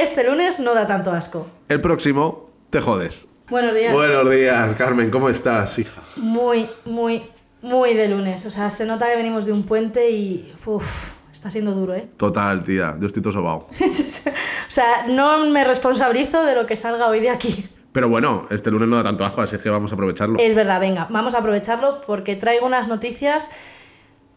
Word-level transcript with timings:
Este 0.00 0.22
lunes 0.22 0.60
no 0.60 0.74
da 0.74 0.86
tanto 0.86 1.10
asco. 1.10 1.48
El 1.68 1.80
próximo, 1.80 2.50
te 2.70 2.80
jodes. 2.80 3.26
Buenos 3.50 3.74
días. 3.74 3.92
Buenos 3.92 4.30
días, 4.30 4.76
Carmen, 4.76 5.10
¿cómo 5.10 5.28
estás, 5.28 5.76
hija? 5.80 6.00
Muy, 6.14 6.70
muy, 6.84 7.24
muy 7.62 7.94
de 7.94 8.06
lunes. 8.06 8.46
O 8.46 8.50
sea, 8.52 8.70
se 8.70 8.86
nota 8.86 9.08
que 9.08 9.16
venimos 9.16 9.44
de 9.44 9.50
un 9.50 9.64
puente 9.64 10.08
y. 10.08 10.54
Uf, 10.64 11.14
está 11.32 11.50
siendo 11.50 11.72
duro, 11.72 11.96
¿eh? 11.96 12.08
Total, 12.16 12.62
tía, 12.62 12.94
yo 13.00 13.08
estoy 13.08 13.22
todo 13.22 13.32
sobao. 13.32 13.68
o 13.80 14.70
sea, 14.70 15.06
no 15.08 15.44
me 15.46 15.64
responsabilizo 15.64 16.44
de 16.44 16.54
lo 16.54 16.64
que 16.64 16.76
salga 16.76 17.08
hoy 17.08 17.18
de 17.18 17.30
aquí. 17.30 17.68
Pero 17.90 18.08
bueno, 18.08 18.46
este 18.50 18.70
lunes 18.70 18.88
no 18.88 18.98
da 18.98 19.02
tanto 19.02 19.24
asco, 19.24 19.40
así 19.40 19.58
que 19.58 19.68
vamos 19.68 19.90
a 19.90 19.96
aprovecharlo. 19.96 20.38
Es 20.38 20.54
verdad, 20.54 20.78
venga, 20.78 21.08
vamos 21.10 21.34
a 21.34 21.38
aprovecharlo 21.38 22.02
porque 22.02 22.36
traigo 22.36 22.66
unas 22.66 22.86
noticias 22.86 23.50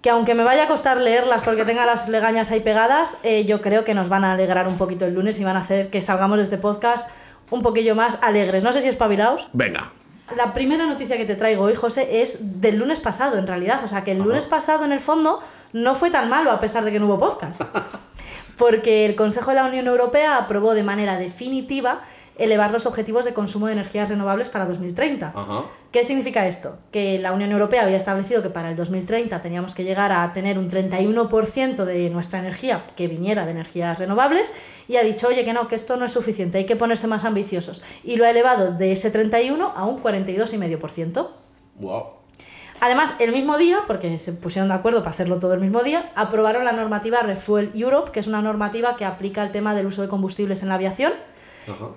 que 0.02 0.10
aunque 0.10 0.34
me 0.34 0.44
vaya 0.44 0.64
a 0.64 0.68
costar 0.68 0.98
leerlas 0.98 1.44
porque 1.44 1.64
tenga 1.64 1.86
las 1.86 2.10
legañas 2.10 2.52
ahí 2.52 2.60
pegadas, 2.60 3.18
eh, 3.24 3.46
yo 3.46 3.62
creo 3.62 3.84
que 3.84 3.94
nos 3.94 4.10
van 4.10 4.24
a 4.24 4.32
alegrar 4.32 4.68
un 4.68 4.78
poquito 4.78 5.06
el 5.06 5.14
lunes 5.14 5.40
y 5.40 5.44
van 5.44 5.58
a 5.58 5.62
hacer 5.62 5.90
que 5.90 6.02
salgamos 6.02 6.38
de 6.38 6.44
este 6.44 6.58
podcast 6.58 7.10
un 7.52 7.62
poquillo 7.62 7.96
más 7.96 8.18
alegres. 8.22 8.64
No 8.64 8.72
sé 8.72 8.82
si 8.82 8.88
espabilaos. 8.88 9.48
Venga. 9.54 9.92
La 10.36 10.54
primera 10.54 10.86
noticia 10.86 11.18
que 11.18 11.26
te 11.26 11.36
traigo 11.36 11.66
hoy, 11.66 11.76
José, 11.76 12.22
es 12.22 12.62
del 12.62 12.78
lunes 12.78 13.02
pasado, 13.02 13.38
en 13.38 13.46
realidad. 13.46 13.84
O 13.84 13.88
sea, 13.88 14.04
que 14.04 14.12
el 14.12 14.20
lunes 14.20 14.48
pasado, 14.48 14.86
en 14.86 14.94
el 14.94 15.02
fondo, 15.02 15.42
no 15.74 15.94
fue 15.96 16.10
tan 16.10 16.30
malo 16.30 16.52
a 16.52 16.60
pesar 16.60 16.86
de 16.86 16.92
que 16.92 17.00
no 17.00 17.08
hubo 17.08 17.18
podcast. 17.18 17.62
Porque 18.58 19.06
el 19.06 19.16
Consejo 19.16 19.52
de 19.52 19.58
la 19.58 19.66
Unión 19.66 19.88
Europea 19.88 20.38
aprobó 20.38 20.74
de 20.74 20.84
manera 20.84 21.18
definitiva 21.18 22.02
elevar 22.42 22.72
los 22.72 22.86
objetivos 22.86 23.24
de 23.24 23.34
consumo 23.34 23.68
de 23.68 23.74
energías 23.74 24.10
renovables 24.10 24.50
para 24.50 24.66
2030. 24.66 25.34
¿Qué 25.92 26.04
significa 26.04 26.48
esto? 26.48 26.78
Que 26.92 27.20
la 27.20 27.34
Unión 27.34 27.52
Europea 27.52 27.84
había 27.84 27.98
establecido 27.98 28.42
que 28.42 28.50
para 28.50 28.70
el 28.70 28.76
2030 28.76 29.42
teníamos 29.42 29.76
que 29.76 29.84
llegar 29.84 30.12
a 30.12 30.34
tener 30.34 30.58
un 30.58 30.70
31% 30.70 31.86
de 31.86 32.10
nuestra 32.10 32.40
energía 32.40 32.86
que 32.96 33.08
viniera 33.08 33.46
de 33.46 33.52
energías 33.52 34.00
renovables 34.00 34.54
y 34.88 34.98
ha 34.98 35.04
dicho, 35.04 35.28
oye, 35.28 35.44
que 35.44 35.54
no, 35.54 35.68
que 35.68 35.76
esto 35.76 35.98
no 35.98 36.06
es 36.06 36.12
suficiente, 36.12 36.58
hay 36.58 36.66
que 36.66 36.76
ponerse 36.76 37.08
más 37.08 37.26
ambiciosos. 37.26 37.84
Y 38.04 38.16
lo 38.16 38.26
ha 38.26 38.30
elevado 38.30 38.74
de 38.74 38.92
ese 38.92 39.12
31 39.12 39.74
a 39.76 39.86
un 39.86 40.02
42,5%. 40.02 41.30
Wow. 41.76 42.04
Además, 42.80 43.14
el 43.20 43.32
mismo 43.32 43.60
día, 43.60 43.82
porque 43.86 44.18
se 44.18 44.34
pusieron 44.34 44.70
de 44.70 44.74
acuerdo 44.74 45.04
para 45.04 45.12
hacerlo 45.12 45.38
todo 45.38 45.54
el 45.54 45.60
mismo 45.60 45.84
día, 45.84 46.12
aprobaron 46.16 46.66
la 46.66 46.72
normativa 46.72 47.22
Refuel 47.22 47.70
Europe, 47.76 48.12
que 48.12 48.20
es 48.20 48.26
una 48.26 48.42
normativa 48.42 48.96
que 48.96 49.06
aplica 49.06 49.44
el 49.44 49.52
tema 49.52 49.76
del 49.76 49.86
uso 49.86 50.02
de 50.02 50.08
combustibles 50.08 50.64
en 50.64 50.70
la 50.70 50.76
aviación 50.76 51.14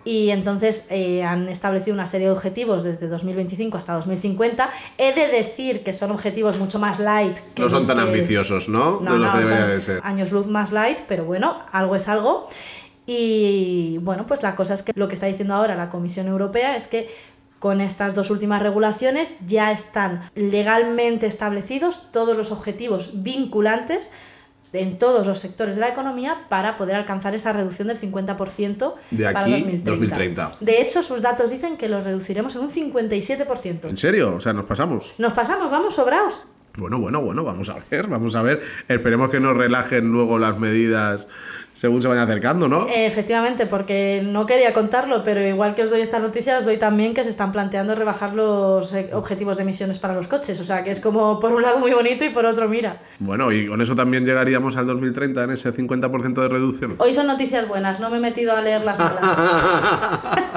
y 0.04 0.30
entonces 0.30 0.84
eh, 0.90 1.22
han 1.24 1.48
establecido 1.48 1.94
una 1.94 2.06
serie 2.06 2.26
de 2.26 2.32
objetivos 2.32 2.82
desde 2.82 3.08
2025 3.08 3.76
hasta 3.76 3.94
2050. 3.94 4.70
He 4.98 5.12
de 5.14 5.28
decir 5.28 5.82
que 5.82 5.92
son 5.92 6.10
objetivos 6.10 6.58
mucho 6.58 6.78
más 6.78 6.98
light. 6.98 7.38
Que 7.54 7.62
no 7.62 7.68
son 7.68 7.86
tan 7.86 7.98
ambiciosos, 7.98 8.68
¿no? 8.68 9.00
No, 9.00 9.18
no, 9.18 9.80
son 9.80 10.00
Años 10.02 10.32
luz 10.32 10.48
más 10.48 10.72
light, 10.72 11.00
pero 11.08 11.24
bueno, 11.24 11.58
algo 11.72 11.96
es 11.96 12.08
algo. 12.08 12.48
Y 13.06 13.98
bueno, 14.02 14.26
pues 14.26 14.42
la 14.42 14.54
cosa 14.54 14.74
es 14.74 14.82
que 14.82 14.92
lo 14.94 15.08
que 15.08 15.14
está 15.14 15.26
diciendo 15.26 15.54
ahora 15.54 15.74
la 15.76 15.90
Comisión 15.90 16.26
Europea 16.26 16.76
es 16.76 16.86
que 16.86 17.08
con 17.58 17.80
estas 17.80 18.14
dos 18.14 18.30
últimas 18.30 18.62
regulaciones 18.62 19.34
ya 19.46 19.72
están 19.72 20.20
legalmente 20.34 21.26
establecidos 21.26 22.12
todos 22.12 22.36
los 22.36 22.50
objetivos 22.50 23.22
vinculantes 23.22 24.10
en 24.80 24.98
todos 24.98 25.26
los 25.26 25.38
sectores 25.38 25.76
de 25.76 25.80
la 25.80 25.88
economía 25.88 26.46
para 26.48 26.76
poder 26.76 26.96
alcanzar 26.96 27.34
esa 27.34 27.52
reducción 27.52 27.88
del 27.88 28.00
50% 28.00 28.94
de 29.10 29.26
aquí, 29.26 29.34
para 29.34 29.48
2030. 29.48 29.90
2030. 29.90 30.50
De 30.60 30.80
hecho, 30.82 31.02
sus 31.02 31.22
datos 31.22 31.50
dicen 31.50 31.76
que 31.76 31.88
lo 31.88 32.02
reduciremos 32.02 32.54
en 32.56 32.62
un 32.62 32.70
57%. 32.70 33.88
¿En 33.88 33.96
serio? 33.96 34.34
O 34.36 34.40
sea, 34.40 34.52
nos 34.52 34.64
pasamos. 34.64 35.12
Nos 35.18 35.32
pasamos, 35.32 35.70
vamos 35.70 35.94
sobraos. 35.94 36.40
Bueno, 36.76 36.98
bueno, 36.98 37.20
bueno, 37.22 37.44
vamos 37.44 37.68
a 37.68 37.76
ver, 37.90 38.08
vamos 38.08 38.34
a 38.34 38.42
ver. 38.42 38.60
Esperemos 38.88 39.30
que 39.30 39.38
nos 39.38 39.56
relajen 39.56 40.10
luego 40.10 40.38
las 40.38 40.58
medidas 40.58 41.28
según 41.74 42.00
se 42.00 42.08
vayan 42.08 42.24
acercando, 42.24 42.68
¿no? 42.68 42.86
Efectivamente, 42.88 43.66
porque 43.66 44.22
no 44.24 44.46
quería 44.46 44.72
contarlo, 44.72 45.24
pero 45.24 45.44
igual 45.46 45.74
que 45.74 45.82
os 45.82 45.90
doy 45.90 46.00
esta 46.00 46.20
noticia, 46.20 46.56
os 46.56 46.64
doy 46.64 46.76
también 46.76 47.14
que 47.14 47.24
se 47.24 47.30
están 47.30 47.50
planteando 47.50 47.96
rebajar 47.96 48.32
los 48.32 48.92
eh, 48.94 49.10
objetivos 49.12 49.56
de 49.56 49.64
emisiones 49.64 49.98
para 49.98 50.14
los 50.14 50.28
coches. 50.28 50.58
O 50.60 50.64
sea, 50.64 50.84
que 50.84 50.92
es 50.92 51.00
como 51.00 51.40
por 51.40 51.52
un 51.52 51.62
lado 51.62 51.80
muy 51.80 51.92
bonito 51.92 52.24
y 52.24 52.30
por 52.30 52.46
otro, 52.46 52.68
mira. 52.68 53.02
Bueno, 53.18 53.50
y 53.50 53.66
con 53.66 53.82
eso 53.82 53.96
también 53.96 54.24
llegaríamos 54.24 54.76
al 54.76 54.86
2030 54.86 55.44
en 55.44 55.50
ese 55.50 55.72
50% 55.72 56.34
de 56.34 56.48
reducción. 56.48 56.94
Hoy 56.98 57.12
son 57.12 57.26
noticias 57.26 57.66
buenas, 57.66 57.98
no 57.98 58.08
me 58.08 58.18
he 58.18 58.20
metido 58.20 58.56
a 58.56 58.60
leer 58.60 58.84
las 58.84 58.96
malas. 58.96 59.38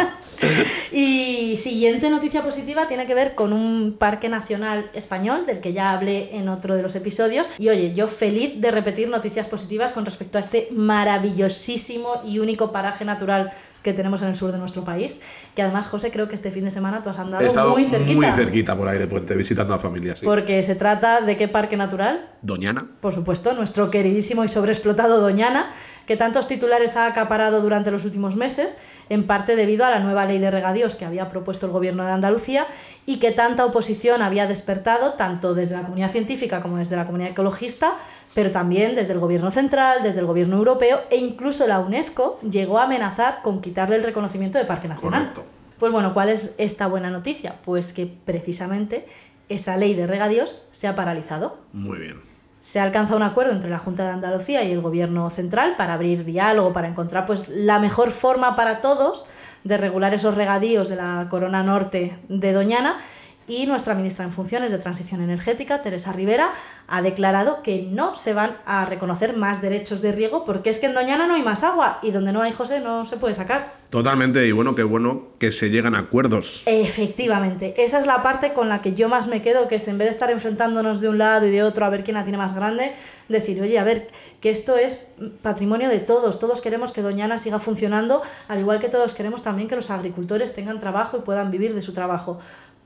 y 1.00 1.56
siguiente 1.58 2.10
noticia 2.10 2.42
positiva 2.42 2.88
tiene 2.88 3.06
que 3.06 3.14
ver 3.14 3.36
con 3.36 3.54
un 3.54 3.98
parque 4.00 4.30
nacional 4.30 4.90
español 4.96 5.46
del 5.46 5.60
que 5.60 5.72
ya 5.72 5.92
hablé 5.92 6.36
en 6.36 6.50
otro 6.50 6.76
de 6.76 6.82
los 6.82 6.96
episodios. 6.96 7.52
Y 7.60 7.70
oye, 7.70 7.94
yo 7.94 8.08
feliz 8.08 8.60
de 8.60 8.72
repetir 8.72 9.08
noticias 9.08 9.48
positivas 9.48 9.94
con 9.94 10.06
respecto 10.06 10.40
a 10.40 10.42
este 10.42 10.70
maravillosísimo 10.72 12.24
y 12.26 12.40
único 12.40 12.72
paraje 12.72 13.06
natural 13.06 13.54
que 13.84 13.94
tenemos 13.94 14.24
en 14.24 14.30
el 14.30 14.36
sur 14.36 14.52
de 14.52 14.58
nuestro 14.58 14.84
país. 14.84 15.20
Que 15.54 15.62
además, 15.62 15.88
José, 15.88 16.10
creo 16.10 16.28
que 16.28 16.34
este 16.34 16.50
fin 16.50 16.64
de 16.64 16.72
semana 16.72 17.04
tú 17.04 17.12
has 17.12 17.20
andado 17.20 17.70
muy 17.70 17.86
cerquita. 17.86 18.14
Muy 18.16 18.26
cerquita 18.26 18.76
por 18.76 18.90
ahí 18.90 18.98
de 18.98 19.06
puente, 19.06 19.36
visitando 19.36 19.76
a 19.76 19.80
familias. 19.80 20.22
Porque 20.22 20.64
se 20.64 20.74
trata 20.74 21.22
de 21.22 21.38
qué 21.38 21.48
parque 21.48 21.78
natural? 21.78 22.28
Doñana. 22.42 22.88
Por 23.02 23.14
supuesto, 23.14 23.54
nuestro 23.54 23.92
queridísimo 23.92 24.44
y 24.44 24.48
sobreexplotado 24.48 25.22
Doñana 25.22 25.72
que 26.08 26.16
tantos 26.16 26.48
titulares 26.48 26.96
ha 26.96 27.06
acaparado 27.06 27.62
durante 27.62 27.92
los 27.92 28.06
últimos 28.06 28.38
meses, 28.38 28.78
en 29.10 29.28
parte 29.28 29.56
debido 29.56 29.86
a 29.86 29.92
la 29.92 30.00
nueva 30.00 30.26
ley 30.26 30.40
de 30.40 30.50
regadíos 30.50 30.96
que 30.96 31.06
había 31.06 31.28
propuesto 31.30 31.66
el 31.66 31.74
gobierno 31.74 32.06
de 32.06 32.12
Andalucía 32.12 32.66
y 33.06 33.18
que 33.20 33.32
tanta 33.32 33.66
oposición 33.66 34.22
había 34.22 34.48
despertado 34.48 35.14
tanto 35.14 35.54
desde 35.54 35.76
la 35.76 35.84
comunidad 35.84 36.10
científica 36.10 36.62
como 36.62 36.78
desde 36.78 36.96
la 36.96 37.06
comunidad 37.06 37.32
ecologista, 37.32 37.98
pero 38.34 38.50
también 38.50 38.96
desde 38.96 39.14
el 39.14 39.20
gobierno 39.20 39.52
central, 39.52 40.02
desde 40.02 40.22
el 40.22 40.26
gobierno 40.26 40.56
europeo 40.56 41.02
e 41.12 41.18
incluso 41.18 41.68
la 41.68 41.80
UNESCO 41.80 42.40
llegó 42.40 42.80
a 42.80 42.84
amenazar 42.84 43.42
con 43.44 43.60
quitarle 43.60 43.98
el 43.98 44.04
reconocimiento 44.04 44.58
de 44.58 44.64
parque 44.64 44.88
nacional. 44.88 45.34
Pues 45.78 45.92
bueno, 45.92 46.14
¿cuál 46.14 46.30
es 46.30 46.56
esta 46.58 46.88
buena 46.88 47.12
noticia? 47.12 47.58
Pues 47.66 47.92
que 47.92 48.08
precisamente 48.08 49.06
esa 49.50 49.76
ley 49.76 49.94
de 49.94 50.08
regadíos 50.08 50.62
se 50.72 50.88
ha 50.88 50.96
paralizado. 50.96 51.58
Muy 51.74 51.98
bien 52.00 52.37
se 52.68 52.82
ha 52.82 52.84
alcanzado 52.84 53.16
un 53.16 53.24
acuerdo 53.24 53.54
entre 53.54 53.70
la 53.70 53.80
Junta 53.80 54.04
de 54.04 54.10
Andalucía 54.10 54.62
y 54.62 54.74
el 54.74 54.82
Gobierno 54.82 55.30
central 55.30 55.76
para 55.78 55.94
abrir 55.94 56.26
diálogo, 56.26 56.74
para 56.74 56.90
encontrar 56.90 57.26
pues, 57.26 57.48
la 57.48 57.80
mejor 57.80 58.12
forma 58.12 58.58
para 58.58 58.82
todos 58.82 59.26
de 59.64 59.78
regular 59.78 60.14
esos 60.14 60.36
regadíos 60.36 60.90
de 60.90 60.98
la 60.98 61.28
corona 61.30 61.64
norte 61.64 62.20
de 62.28 62.52
Doñana 62.52 63.00
y 63.48 63.66
nuestra 63.66 63.96
ministra 63.96 64.26
en 64.26 64.32
funciones 64.32 64.72
de 64.72 64.78
Transición 64.78 65.22
Energética, 65.22 65.82
Teresa 65.82 66.12
Rivera, 66.12 66.54
ha 66.88 67.02
declarado 67.02 67.64
que 67.64 67.82
no 67.82 68.14
se 68.14 68.34
van 68.34 68.58
a 68.66 68.86
reconocer 68.86 69.36
más 69.36 69.62
derechos 69.62 70.02
de 70.02 70.12
riego 70.12 70.44
porque 70.44 70.70
es 70.70 70.80
que 70.80 70.88
en 70.88 70.94
Doñana 70.94 71.28
no 71.28 71.36
hay 71.36 71.44
más 71.44 71.64
agua 71.64 72.00
y 72.04 72.12
donde 72.12 72.34
no 72.34 72.42
hay 72.42 72.52
José 72.52 72.82
no 72.82 73.06
se 73.06 73.18
puede 73.18 73.34
sacar. 73.34 73.76
Totalmente, 73.90 74.46
y 74.46 74.52
bueno, 74.52 74.76
qué 74.76 74.84
bueno 74.84 75.28
que 75.40 75.54
se 75.54 75.70
llegan 75.70 75.96
a 75.96 76.00
acuerdos. 76.00 76.64
Efectivamente, 76.66 77.74
esa 77.78 78.00
es 78.00 78.06
la 78.06 78.22
parte 78.22 78.52
con 78.52 78.68
la 78.68 78.82
que 78.82 78.94
yo 78.94 79.08
más 79.08 79.28
me 79.28 79.42
quedo, 79.42 79.70
que 79.70 79.76
es 79.76 79.88
en 79.88 79.98
vez 79.98 80.08
de 80.08 80.12
estar 80.12 80.30
enfrentándonos 80.30 81.00
de 81.00 81.08
un 81.08 81.18
lado 81.18 81.48
y 81.48 81.52
de 81.52 81.64
otro 81.64 81.86
a 81.86 81.90
ver 81.90 82.04
quién 82.04 82.16
la 82.16 82.24
tiene 82.24 82.38
más 82.38 82.54
grande, 82.54 82.94
decir, 83.30 83.62
oye, 83.62 83.80
a 83.80 83.86
ver, 83.86 84.08
que 84.42 84.50
esto 84.50 84.76
es 84.76 85.00
patrimonio 85.42 85.88
de 85.88 86.00
todos, 86.00 86.38
todos 86.38 86.60
queremos 86.60 86.92
que 86.92 87.02
Doñana 87.02 87.38
siga 87.38 87.60
funcionando, 87.60 88.22
al 88.50 88.60
igual 88.60 88.80
que 88.80 88.90
todos 88.90 89.14
queremos 89.14 89.42
también 89.42 89.70
que 89.70 89.78
los 89.78 89.90
agricultores 89.90 90.54
tengan 90.54 90.80
trabajo 90.80 91.18
y 91.18 91.22
puedan 91.22 91.50
vivir 91.50 91.74
de 91.74 91.82
su 91.82 91.94
trabajo. 91.94 92.40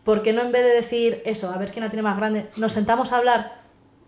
¿Por 0.03 0.21
qué 0.23 0.33
no 0.33 0.41
en 0.41 0.51
vez 0.51 0.63
de 0.63 0.73
decir 0.73 1.21
eso, 1.25 1.51
a 1.51 1.57
ver 1.57 1.71
quién 1.71 1.83
la 1.83 1.89
tiene 1.89 2.03
más 2.03 2.17
grande, 2.17 2.47
nos 2.57 2.73
sentamos 2.73 3.11
a 3.11 3.17
hablar 3.17 3.61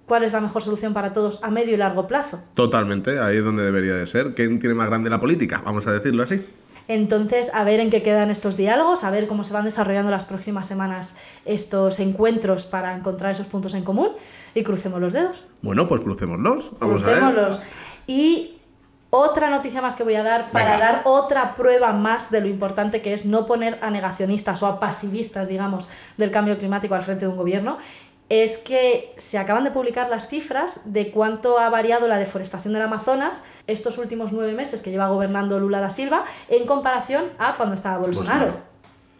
cuál 0.07 0.23
es 0.23 0.33
la 0.33 0.41
mejor 0.41 0.61
solución 0.61 0.93
para 0.93 1.13
todos 1.13 1.39
a 1.43 1.51
medio 1.51 1.73
y 1.73 1.77
largo 1.77 2.07
plazo? 2.07 2.41
Totalmente, 2.55 3.19
ahí 3.19 3.37
es 3.37 3.43
donde 3.43 3.63
debería 3.63 3.95
de 3.95 4.07
ser. 4.07 4.33
¿Quién 4.33 4.59
tiene 4.59 4.75
más 4.75 4.87
grande 4.87 5.09
la 5.09 5.19
política? 5.19 5.61
Vamos 5.63 5.85
a 5.87 5.93
decirlo 5.93 6.23
así. 6.23 6.41
Entonces, 6.87 7.49
a 7.53 7.63
ver 7.63 7.79
en 7.79 7.89
qué 7.89 8.03
quedan 8.03 8.29
estos 8.29 8.57
diálogos, 8.57 9.03
a 9.03 9.11
ver 9.11 9.27
cómo 9.27 9.43
se 9.43 9.53
van 9.53 9.63
desarrollando 9.63 10.11
las 10.11 10.25
próximas 10.25 10.67
semanas 10.67 11.15
estos 11.45 11.99
encuentros 11.99 12.65
para 12.65 12.93
encontrar 12.93 13.31
esos 13.31 13.47
puntos 13.47 13.73
en 13.73 13.83
común 13.83 14.09
y 14.53 14.63
crucemos 14.63 14.99
los 14.99 15.13
dedos. 15.13 15.45
Bueno, 15.61 15.87
pues 15.87 16.01
crucémoslos. 16.01 16.73
Vamos 16.79 17.01
crucémoslos. 17.01 17.57
A 17.57 17.59
ver. 17.59 17.67
Y 18.07 18.57
otra 19.15 19.51
noticia 19.51 19.79
más 19.79 19.95
que 19.95 20.03
voy 20.03 20.15
a 20.15 20.23
dar 20.23 20.49
para 20.49 20.79
dar 20.79 21.03
otra 21.05 21.53
prueba 21.53 21.93
más 21.93 22.31
de 22.31 22.41
lo 22.41 22.47
importante 22.47 23.03
que 23.03 23.13
es 23.13 23.27
no 23.27 23.45
poner 23.45 23.77
a 23.83 23.91
negacionistas 23.91 24.63
o 24.63 24.65
a 24.65 24.79
pasivistas, 24.79 25.47
digamos, 25.47 25.87
del 26.17 26.31
cambio 26.31 26.57
climático 26.57 26.95
al 26.95 27.03
frente 27.03 27.25
de 27.25 27.31
un 27.31 27.37
gobierno, 27.37 27.77
es 28.29 28.57
que 28.57 29.13
se 29.15 29.37
acaban 29.37 29.65
de 29.65 29.69
publicar 29.69 30.09
las 30.09 30.27
cifras 30.27 30.81
de 30.85 31.11
cuánto 31.11 31.59
ha 31.59 31.69
variado 31.69 32.07
la 32.07 32.17
deforestación 32.17 32.73
del 32.73 32.81
Amazonas 32.81 33.43
estos 33.67 33.99
últimos 33.99 34.31
nueve 34.31 34.53
meses 34.53 34.81
que 34.81 34.89
lleva 34.89 35.07
gobernando 35.09 35.59
Lula 35.59 35.79
da 35.79 35.91
Silva 35.91 36.23
en 36.49 36.65
comparación 36.65 37.25
a 37.37 37.55
cuando 37.55 37.75
estaba 37.75 37.99
Bolsonaro. 37.99 38.61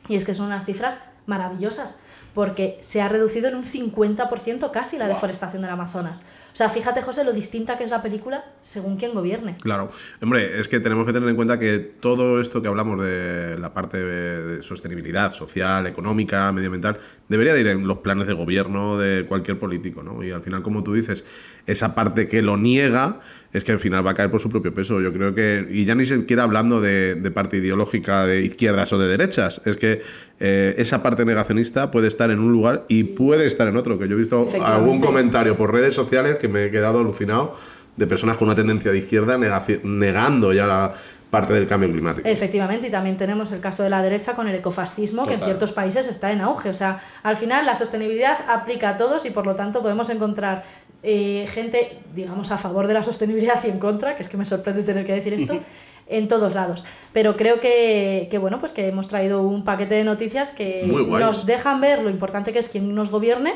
Y 0.10 0.16
es 0.16 0.26
que 0.26 0.34
son 0.34 0.48
unas 0.48 0.66
cifras 0.66 1.02
maravillosas 1.28 1.98
porque 2.34 2.78
se 2.82 3.02
ha 3.02 3.08
reducido 3.08 3.48
en 3.48 3.56
un 3.56 3.64
50% 3.64 4.72
casi 4.72 4.98
la 4.98 5.08
deforestación 5.08 5.62
del 5.62 5.72
Amazonas. 5.72 6.24
O 6.52 6.56
sea, 6.56 6.70
fíjate, 6.70 7.02
José, 7.02 7.24
lo 7.24 7.34
distinta 7.34 7.78
que 7.78 7.84
es 7.84 7.92
la 7.92 8.02
película 8.02 8.46
según 8.62 8.98
quién 8.98 9.14
gobierne. 9.14 9.58
Claro, 9.62 9.92
hombre, 10.22 10.60
es 10.60 10.68
que 10.68 10.80
tenemos 10.80 11.06
que 11.06 11.14
tener 11.14 11.30
en 11.30 11.36
cuenta 11.36 11.60
que 11.60 11.80
todo 11.80 12.42
esto 12.42 12.62
que 12.62 12.68
hablamos 12.68 13.04
de 13.04 13.58
la 13.60 13.74
parte 13.74 14.00
de 14.00 14.64
sostenibilidad 14.64 15.34
social, 15.34 15.88
económica, 15.88 16.52
medioambiental, 16.52 16.98
debería 17.28 17.54
de 17.54 17.62
ir 17.62 17.68
en 17.68 17.88
los 17.88 18.00
planes 18.00 18.28
de 18.28 18.34
gobierno 18.34 18.98
de 18.98 19.26
cualquier 19.26 19.60
político, 19.60 20.04
¿no? 20.04 20.24
Y 20.24 20.32
al 20.32 20.42
final, 20.42 20.62
como 20.62 20.84
tú 20.84 20.94
dices, 20.94 21.26
esa 21.66 21.96
parte 21.96 22.28
que 22.28 22.42
lo 22.42 22.58
niega 22.58 23.20
es 23.54 23.64
que 23.64 23.72
al 23.72 23.80
final 23.80 24.06
va 24.06 24.12
a 24.12 24.14
caer 24.16 24.32
por 24.32 24.42
su 24.42 24.50
propio 24.50 24.74
peso. 24.74 25.00
Yo 25.00 25.14
creo 25.14 25.34
que, 25.34 25.68
y 25.70 25.86
ya 25.86 25.96
ni 25.96 26.06
siquiera 26.06 26.44
hablando 26.44 26.82
de, 26.82 27.16
parte 27.34 27.58
ideológica 27.58 28.26
de 28.26 28.42
izquierdas 28.42 28.92
o 28.94 28.98
de 28.98 29.08
derechas, 29.08 29.62
es 29.66 29.78
que 29.78 30.02
eh, 30.40 30.76
esa 30.78 31.04
parte 31.04 31.24
negacionista 31.24 31.92
puede 31.92 32.08
estar 32.08 32.32
en 32.32 32.40
un 32.40 32.52
lugar 32.52 32.86
y 32.90 33.04
puede 33.04 33.46
estar 33.46 33.68
en 33.68 33.78
otro, 33.78 34.00
que 34.00 34.08
yo 34.08 34.16
he 34.16 34.20
visto 34.20 34.48
algún 34.64 35.00
comentario 35.00 35.56
por 35.56 35.72
redes 35.72 35.94
sociales 35.94 36.36
que 36.36 36.48
me 36.48 36.66
he 36.66 36.72
quedado 36.72 37.00
alucinado 37.00 37.56
de 37.96 38.08
personas 38.08 38.38
con 38.38 38.48
una 38.48 38.56
tendencia 38.56 38.92
de 38.92 38.98
izquierda 38.98 39.38
negando 39.38 40.52
ya 40.52 40.66
la, 40.66 40.94
parte 41.34 41.52
del 41.52 41.68
cambio 41.68 41.92
climático. 41.92 42.30
Efectivamente, 42.30 42.88
y 42.88 42.92
también 42.92 43.18
tenemos 43.18 43.52
el 43.52 43.60
caso 43.60 43.82
de 43.82 43.90
la 43.90 44.04
derecha 44.04 44.36
con 44.36 44.48
el 44.48 44.54
ecofascismo, 44.54 45.26
que 45.26 45.34
en 45.34 45.42
ciertos 45.42 45.72
países 45.72 46.06
está 46.06 46.32
en 46.32 46.42
auge. 46.42 46.70
O 46.70 46.76
sea, 46.76 47.00
al 47.24 47.38
final 47.38 47.66
la 47.66 47.74
sostenibilidad 47.74 48.38
aplica 48.48 48.90
a 48.90 48.98
todos 48.98 49.26
y 49.26 49.32
por 49.32 49.48
lo 49.48 49.56
tanto 49.56 49.82
podemos 49.82 50.10
encontrar 50.10 50.64
eh, 51.04 51.46
gente, 51.48 52.00
digamos, 52.16 52.52
a 52.52 52.58
favor 52.58 52.88
de 52.88 52.94
la 52.94 53.04
sostenibilidad 53.04 53.64
y 53.64 53.68
en 53.68 53.80
contra, 53.80 54.16
que 54.16 54.22
es 54.22 54.30
que 54.30 54.38
me 54.38 54.46
sorprende 54.46 54.84
tener 54.84 55.06
que 55.06 55.14
decir 55.14 55.34
esto. 55.34 55.60
en 56.08 56.28
todos 56.28 56.54
lados. 56.54 56.84
Pero 57.14 57.38
creo 57.38 57.60
que, 57.60 58.28
que, 58.30 58.38
bueno, 58.38 58.60
pues 58.60 58.74
que 58.74 58.88
hemos 58.88 59.08
traído 59.08 59.42
un 59.42 59.64
paquete 59.64 59.96
de 59.96 60.04
noticias 60.04 60.52
que 60.52 60.86
nos 60.86 61.46
dejan 61.46 61.80
ver 61.82 62.02
lo 62.02 62.10
importante 62.10 62.52
que 62.52 62.60
es 62.60 62.68
quien 62.68 62.94
nos 62.94 63.10
gobierne, 63.10 63.54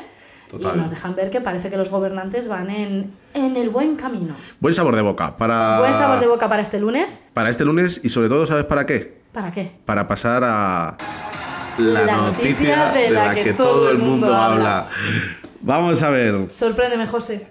y 0.54 0.78
nos 0.78 0.92
dejan 0.92 1.16
ver 1.16 1.30
que 1.30 1.42
parece 1.42 1.70
que 1.70 1.78
los 1.78 1.90
gobernantes 1.90 2.48
van 2.48 2.70
en, 2.70 3.12
en, 3.34 3.58
el 3.58 3.70
buen 3.70 3.96
camino. 3.96 4.34
Buen 4.60 4.74
sabor 4.74 4.96
de 4.96 5.02
boca 5.02 5.36
para... 5.36 5.80
Buen 5.80 5.94
sabor 5.94 6.20
de 6.20 6.28
boca 6.28 6.48
para 6.48 6.62
este 6.62 6.80
lunes. 6.80 7.22
Para 7.34 7.50
este 7.50 7.66
lunes 7.66 8.00
y 8.04 8.10
sobre 8.10 8.30
todo, 8.30 8.46
¿sabes 8.46 8.64
para 8.64 8.86
qué? 8.86 9.18
¿Para 9.34 9.52
qué? 9.52 9.74
Para 9.86 10.08
pasar 10.08 10.44
a... 10.46 10.96
La, 11.80 12.16
noticia, 12.16 12.92
de 12.92 13.12
la, 13.12 13.36
que, 13.36 13.54
todo 13.54 13.92
el 13.92 14.00
mundo, 14.00 14.34
habla. 14.34 14.88
Vamos 15.68 16.02
a 16.02 16.10
ver. 16.10 16.46
Sorpréndeme, 16.50 17.06
José. 17.08 17.46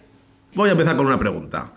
Voy 0.54 0.70
a 0.70 0.72
empezar 0.72 0.96
con 0.96 1.04
una 1.04 1.18
pregunta. 1.18 1.72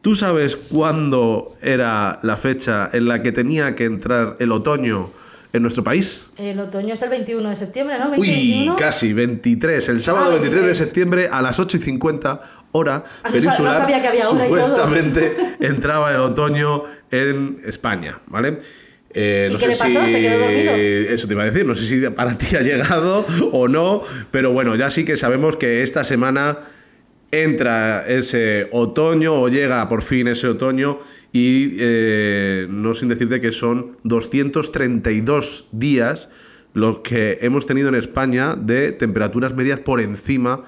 ¿Tú 0.00 0.16
sabes 0.16 0.56
cuándo 0.56 1.54
era 1.60 2.18
la 2.22 2.38
fecha 2.38 2.88
en 2.94 3.06
la 3.06 3.22
que 3.22 3.30
tenía 3.30 3.76
que 3.76 3.84
entrar 3.84 4.36
el 4.38 4.52
otoño 4.52 5.10
en 5.52 5.60
nuestro 5.60 5.84
país? 5.84 6.24
El 6.38 6.60
otoño 6.60 6.94
es 6.94 7.02
el 7.02 7.10
21 7.10 7.46
de 7.50 7.56
septiembre, 7.56 7.98
¿no? 7.98 8.10
Uy, 8.16 8.72
casi, 8.78 9.12
23. 9.12 9.90
El 9.90 10.00
sábado 10.00 10.30
23 10.30 10.62
ah, 10.62 10.66
de 10.66 10.74
septiembre 10.74 11.28
a 11.30 11.42
las 11.42 11.58
8 11.58 11.76
y 11.76 11.80
50 11.80 12.40
hora 12.72 13.04
ah, 13.22 13.28
peninsular. 13.28 13.60
No 13.60 13.74
sabía 13.74 14.00
que 14.00 14.08
había 14.08 14.30
hora 14.30 14.44
Supuestamente 14.44 15.56
entraba 15.60 16.10
el 16.10 16.20
otoño 16.20 16.84
en 17.10 17.60
España, 17.66 18.16
¿vale? 18.28 18.60
Eh, 19.14 19.48
¿Y 19.50 19.56
qué 19.56 19.68
le 19.68 19.76
pasó? 19.76 20.06
¿Se 20.06 20.20
quedó 20.20 20.38
dormido? 20.38 20.74
Eso 20.74 21.26
te 21.26 21.34
iba 21.34 21.42
a 21.42 21.46
decir, 21.46 21.64
no 21.64 21.74
sé 21.74 21.84
si 21.84 22.00
para 22.10 22.36
ti 22.36 22.56
ha 22.56 22.60
llegado 22.60 23.26
o 23.52 23.68
no, 23.68 24.02
pero 24.30 24.52
bueno, 24.52 24.76
ya 24.76 24.90
sí 24.90 25.04
que 25.04 25.16
sabemos 25.16 25.56
que 25.56 25.82
esta 25.82 26.04
semana 26.04 26.58
entra 27.30 28.06
ese 28.06 28.68
otoño 28.72 29.34
o 29.34 29.48
llega 29.48 29.88
por 29.88 30.02
fin 30.02 30.28
ese 30.28 30.48
otoño 30.48 31.00
y 31.32 31.76
eh, 31.78 32.66
no 32.70 32.94
sin 32.94 33.08
decirte 33.08 33.40
que 33.40 33.52
son 33.52 33.96
232 34.04 35.68
días 35.72 36.30
los 36.72 37.00
que 37.00 37.38
hemos 37.40 37.66
tenido 37.66 37.88
en 37.88 37.94
España 37.94 38.54
de 38.54 38.92
temperaturas 38.92 39.54
medias 39.54 39.80
por 39.80 40.00
encima 40.00 40.64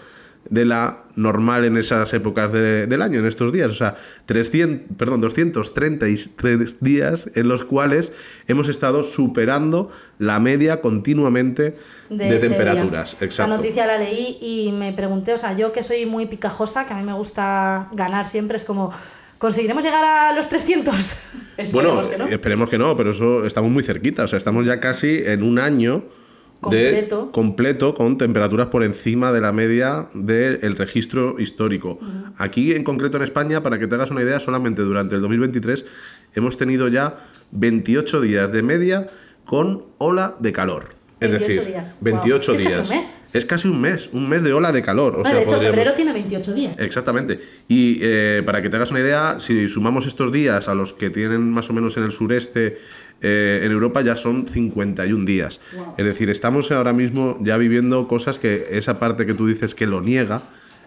de 0.51 0.65
la 0.65 1.05
normal 1.15 1.65
en 1.65 1.77
esas 1.77 2.13
épocas 2.15 2.53
del 2.53 3.03
año, 3.03 3.19
en 3.19 3.27
estos 3.27 3.53
días. 3.53 3.69
O 3.69 3.75
sea, 3.75 3.97
300, 4.27 4.97
perdón, 4.97 5.21
233 5.21 6.81
días 6.81 7.31
en 7.35 7.49
los 7.49 7.65
cuales 7.65 8.13
hemos 8.47 8.69
estado 8.69 9.03
superando 9.05 9.91
la 10.19 10.41
media 10.41 10.81
continuamente 10.81 11.77
de, 12.09 12.39
temperaturas. 12.39 13.17
Esa 13.21 13.47
noticia 13.47 13.87
la 13.87 13.99
leí 13.99 14.39
y 14.41 14.73
me 14.73 14.93
pregunté, 14.93 15.35
o 15.35 15.39
sea, 15.39 15.55
yo 15.55 15.73
que 15.73 15.83
soy 15.83 16.07
muy 16.07 16.27
picajosa, 16.27 16.87
que 16.87 16.95
a 16.95 16.97
mí 16.97 17.03
me 17.03 17.15
gusta 17.15 17.89
ganar 17.93 18.27
siempre, 18.27 18.57
es 18.57 18.65
como... 18.65 18.93
¿Conseguiremos 19.39 19.85
llegar 19.85 20.03
a 20.03 20.33
los 20.33 20.49
300? 20.49 21.17
bueno, 21.73 22.01
esperemos 22.29 22.69
que 22.69 22.77
no, 22.77 22.97
pero 22.97 23.13
eso 23.13 23.47
estamos 23.47 23.71
muy 23.71 23.85
cerquita. 23.85 24.25
O 24.25 24.29
sea, 24.29 24.37
estamos 24.37 24.67
ya 24.67 24.81
casi 24.81 25.23
en 25.25 25.45
un 25.45 25.61
año 25.61 26.03
completo. 26.61 27.31
completo 27.33 27.95
con 27.95 28.19
temperaturas 28.19 28.67
por 28.69 28.85
encima 28.85 29.33
de 29.33 29.41
la 29.41 29.53
media 29.53 30.09
del 30.15 30.77
registro 30.77 31.39
histórico. 31.39 31.99
Aquí 32.37 32.73
en 32.73 32.85
concreto 32.85 33.17
en 33.17 33.25
España, 33.25 33.63
para 33.63 33.79
que 33.79 33.87
te 33.87 33.95
hagas 33.95 34.11
una 34.11 34.23
idea, 34.23 34.41
solamente 34.41 34.83
durante 34.83 35.15
el 35.15 35.23
2023 35.23 35.85
hemos 36.35 36.57
tenido 36.57 36.89
ya 36.89 37.19
28 37.53 38.21
días 38.21 38.53
de 38.53 38.63
media 38.63 39.09
con 39.45 39.85
ola 39.99 40.37
de 40.41 40.53
calor. 40.53 40.98
Es 41.21 41.33
decir, 41.33 41.67
días. 41.67 41.99
28 42.01 42.53
días. 42.55 42.73
Es 42.73 42.77
casi 42.77 42.89
un 42.93 42.97
mes. 42.97 43.17
Es 43.33 43.45
casi 43.45 43.69
un 43.69 43.81
mes, 43.81 44.11
un 44.13 44.29
mes 44.29 44.43
de 44.45 44.53
ola 44.53 44.73
de 44.73 44.83
calor. 44.83 45.23
de 45.23 45.43
hecho, 45.43 45.59
febrero 45.59 45.93
tiene 45.95 46.13
28 46.13 46.55
días. 46.55 46.79
Exactamente. 46.79 47.41
Y 47.67 47.99
eh, 48.03 48.43
para 48.47 48.63
que 48.63 48.69
te 48.69 48.77
hagas 48.77 48.91
una 48.91 49.01
idea, 49.01 49.41
si 49.41 49.69
sumamos 49.69 50.07
estos 50.07 50.33
días 50.33 50.69
a 50.69 50.75
los 50.75 50.93
que 50.93 51.11
tienen 51.11 51.51
más 51.51 51.69
o 51.71 51.73
menos 51.73 51.97
en 51.97 52.05
el 52.05 52.13
sureste 52.13 52.79
eh, 53.21 53.63
en 53.65 53.73
Europa 53.73 54.01
ya 54.03 54.17
son 54.17 54.47
51 54.47 55.25
días. 55.25 55.61
Es 55.97 56.05
decir, 56.05 56.31
estamos 56.31 56.71
ahora 56.71 56.93
mismo 56.93 57.37
ya 57.41 57.57
viviendo 57.57 58.07
cosas 58.07 58.39
que 58.39 58.69
esa 58.71 59.01
parte 59.01 59.27
que 59.27 59.35
tú 59.35 59.47
dices 59.47 59.75
que 59.75 59.87
lo 59.87 60.01
niega 60.01 60.43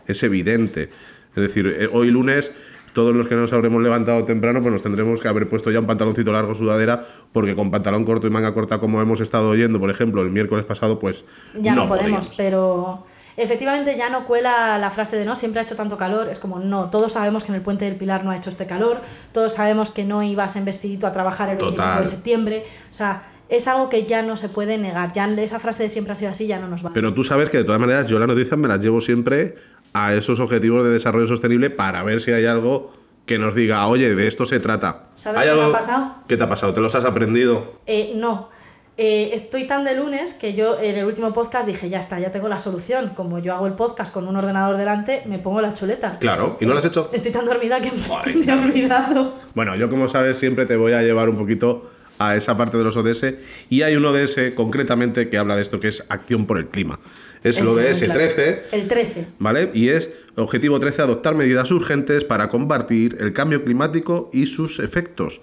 es 0.08 0.24
evidente. 0.24 0.90
Es 1.36 1.44
decir, 1.44 1.68
eh, 1.68 1.90
hoy 1.92 2.10
lunes 2.10 2.52
todos 2.94 3.16
los 3.16 3.28
que 3.28 3.36
nos 3.36 3.52
habremos 3.54 3.82
levantado 3.82 4.24
temprano, 4.24 4.62
pues 4.62 4.74
nos 4.74 4.84
tendremos 4.84 5.20
que 5.20 5.28
haber 5.28 5.48
puesto 5.48 5.72
ya 5.72 5.80
un 5.80 5.88
pantaloncito 5.88 6.32
largo, 6.32 6.56
sudadera, 6.56 7.06
porque 7.32 7.56
con 7.56 7.72
pantalón 7.72 8.06
corto 8.06 8.28
y 8.28 8.30
manga 8.30 8.54
corta, 8.54 8.80
como 8.80 9.02
hemos 9.02 9.22
estado 9.22 9.50
oyendo, 9.50 9.80
por 9.80 9.90
ejemplo, 9.90 10.22
el 10.22 10.30
miércoles 10.30 10.66
pasado, 10.66 11.00
pues 11.00 11.26
ya 11.56 11.76
no, 11.76 11.88
podemos, 11.88 12.30
pero 12.36 13.06
efectivamente 13.38 13.96
ya 13.98 14.10
no 14.10 14.26
cuela 14.26 14.78
la 14.78 14.92
frase 14.92 15.16
de 15.16 15.26
no, 15.26 15.36
siempre 15.36 15.62
ha 15.62 15.64
hecho 15.64 15.76
tanto 15.76 15.98
calor, 15.98 16.30
es 16.30 16.40
como 16.40 16.60
no, 16.60 16.90
todos 16.90 17.14
sabemos 17.14 17.44
que 17.44 17.52
en 17.52 17.56
el 17.56 17.62
puente 17.62 17.86
del 17.86 17.96
Pilar 17.96 18.24
no 18.24 18.32
ha 18.32 18.38
hecho 18.38 18.50
este 18.50 18.66
calor, 18.66 19.02
todos 19.32 19.54
sabemos 19.54 19.92
que 19.92 20.04
no 20.04 20.24
ibas 20.24 20.56
en 20.56 20.66
vestidito 20.66 21.08
a 21.08 21.12
trabajar 21.12 21.50
el 21.50 21.58
25 21.58 22.00
de 22.00 22.06
septiembre, 22.06 22.66
o 22.90 22.94
sea, 22.94 23.24
es 23.52 23.68
algo 23.68 23.90
que 23.90 24.06
ya 24.06 24.24
no 24.24 24.38
se 24.38 24.48
puede 24.48 24.78
negar. 24.78 25.12
Ya 25.12 25.26
esa 25.26 25.60
frase 25.60 25.84
de 25.84 25.90
siempre 25.90 26.14
ha 26.14 26.16
sido 26.16 26.32
así 26.32 26.48
ya 26.48 26.58
no 26.58 26.70
nos 26.70 26.86
va. 26.86 26.94
Pero 26.94 27.14
tú 27.14 27.26
sabes 27.26 27.50
que 27.50 27.58
de 27.58 27.64
todas 27.66 27.82
maneras 27.82 28.08
yo 28.08 28.18
las 28.18 28.30
noticias 28.30 28.58
me 28.58 28.70
las 28.70 28.80
llevo 28.80 29.02
siempre 29.02 29.56
a 29.94 30.14
esos 30.14 30.40
objetivos 30.40 30.84
de 30.84 30.92
desarrollo 30.92 31.28
sostenible 31.28 31.70
para 31.70 32.04
ver 32.04 32.22
si 32.22 32.32
hay 32.32 32.46
algo 32.46 32.92
que 33.26 33.38
nos 33.38 33.56
diga, 33.56 33.86
oye, 33.88 34.16
de 34.16 34.28
esto 34.28 34.46
se 34.46 34.60
trata. 34.60 35.10
¿Sabes 35.14 35.44
qué 35.44 35.54
me 35.54 35.64
ha 35.64 35.72
pasado? 35.72 36.16
¿Qué 36.28 36.38
te 36.38 36.44
ha 36.44 36.50
pasado? 36.50 36.74
¿Te 36.74 36.82
los 36.82 36.96
has 36.96 37.06
aprendido? 37.06 37.80
Eh, 37.86 38.14
no. 38.16 38.50
Eh, 38.98 39.32
estoy 39.34 39.66
tan 39.66 39.84
de 39.84 39.96
lunes 39.96 40.34
que 40.34 40.54
yo 40.54 40.80
en 40.80 40.96
el 40.96 41.06
último 41.06 41.34
podcast 41.34 41.68
dije, 41.68 41.90
ya 41.90 41.98
está, 41.98 42.20
ya 42.20 42.30
tengo 42.30 42.50
la 42.50 42.60
solución. 42.60 43.14
Como 43.16 43.40
yo 43.40 43.56
hago 43.56 43.68
el 43.68 43.74
podcast 43.74 44.14
con 44.14 44.28
un 44.28 44.36
ordenador 44.36 44.78
delante, 44.78 45.24
me 45.26 45.40
pongo 45.40 45.62
la 45.62 45.74
chuleta. 45.74 46.20
Claro, 46.20 46.58
¿y 46.60 46.66
no 46.66 46.74
lo 46.74 46.80
has 46.80 46.86
hecho? 46.86 47.10
Estoy 47.14 47.32
tan 47.32 47.46
dormida 47.46 47.80
que 47.82 47.92
me 47.92 48.46
he 48.46 48.54
olvidado. 48.54 49.34
Bueno, 49.56 49.76
yo 49.76 49.90
como 49.90 50.08
sabes 50.08 50.38
siempre 50.38 50.66
te 50.66 50.76
voy 50.76 50.94
a 50.94 51.02
llevar 51.02 51.30
un 51.30 51.38
poquito 51.38 51.90
a 52.20 52.36
esa 52.36 52.56
parte 52.56 52.78
de 52.78 52.84
los 52.84 52.96
ODS 52.98 53.34
y 53.70 53.82
hay 53.82 53.96
un 53.96 54.06
ODS 54.06 54.54
concretamente 54.56 55.30
que 55.30 55.38
habla 55.38 55.56
de 55.56 55.64
esto 55.64 55.80
que 55.80 55.88
es 55.88 56.04
acción 56.10 56.46
por 56.46 56.60
el 56.60 56.68
clima. 56.68 57.00
Es 57.44 57.58
el 57.58 57.68
ODS 57.68 58.00
13. 58.00 58.64
El 58.72 58.88
13. 58.88 59.28
¿Vale? 59.40 59.72
Y 59.74 59.90
es 59.90 60.12
objetivo 60.36 60.80
13 60.80 61.02
adoptar 61.02 61.36
medidas 61.36 61.72
urgentes 61.72 62.24
para 62.24 62.50
combatir 62.50 63.18
el 63.20 63.34
cambio 63.34 63.64
climático 63.64 64.30
y 64.32 64.48
sus 64.48 64.80
efectos. 64.80 65.42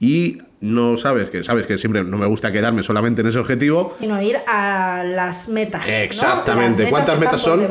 Y 0.00 0.38
no 0.60 0.96
sabes 0.96 1.30
que 1.30 1.42
sabes 1.42 1.66
que 1.66 1.78
siempre 1.78 2.04
no 2.04 2.18
me 2.18 2.26
gusta 2.26 2.52
quedarme 2.52 2.82
solamente 2.82 3.22
en 3.22 3.28
ese 3.28 3.38
objetivo, 3.38 3.94
sino 3.98 4.20
ir 4.22 4.36
a 4.46 5.02
las 5.04 5.48
metas. 5.48 5.88
Exactamente. 5.88 6.88
¿Cuántas 6.88 7.18
metas 7.18 7.40
son? 7.40 7.66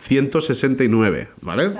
169, 0.00 1.28
¿vale? 1.40 1.70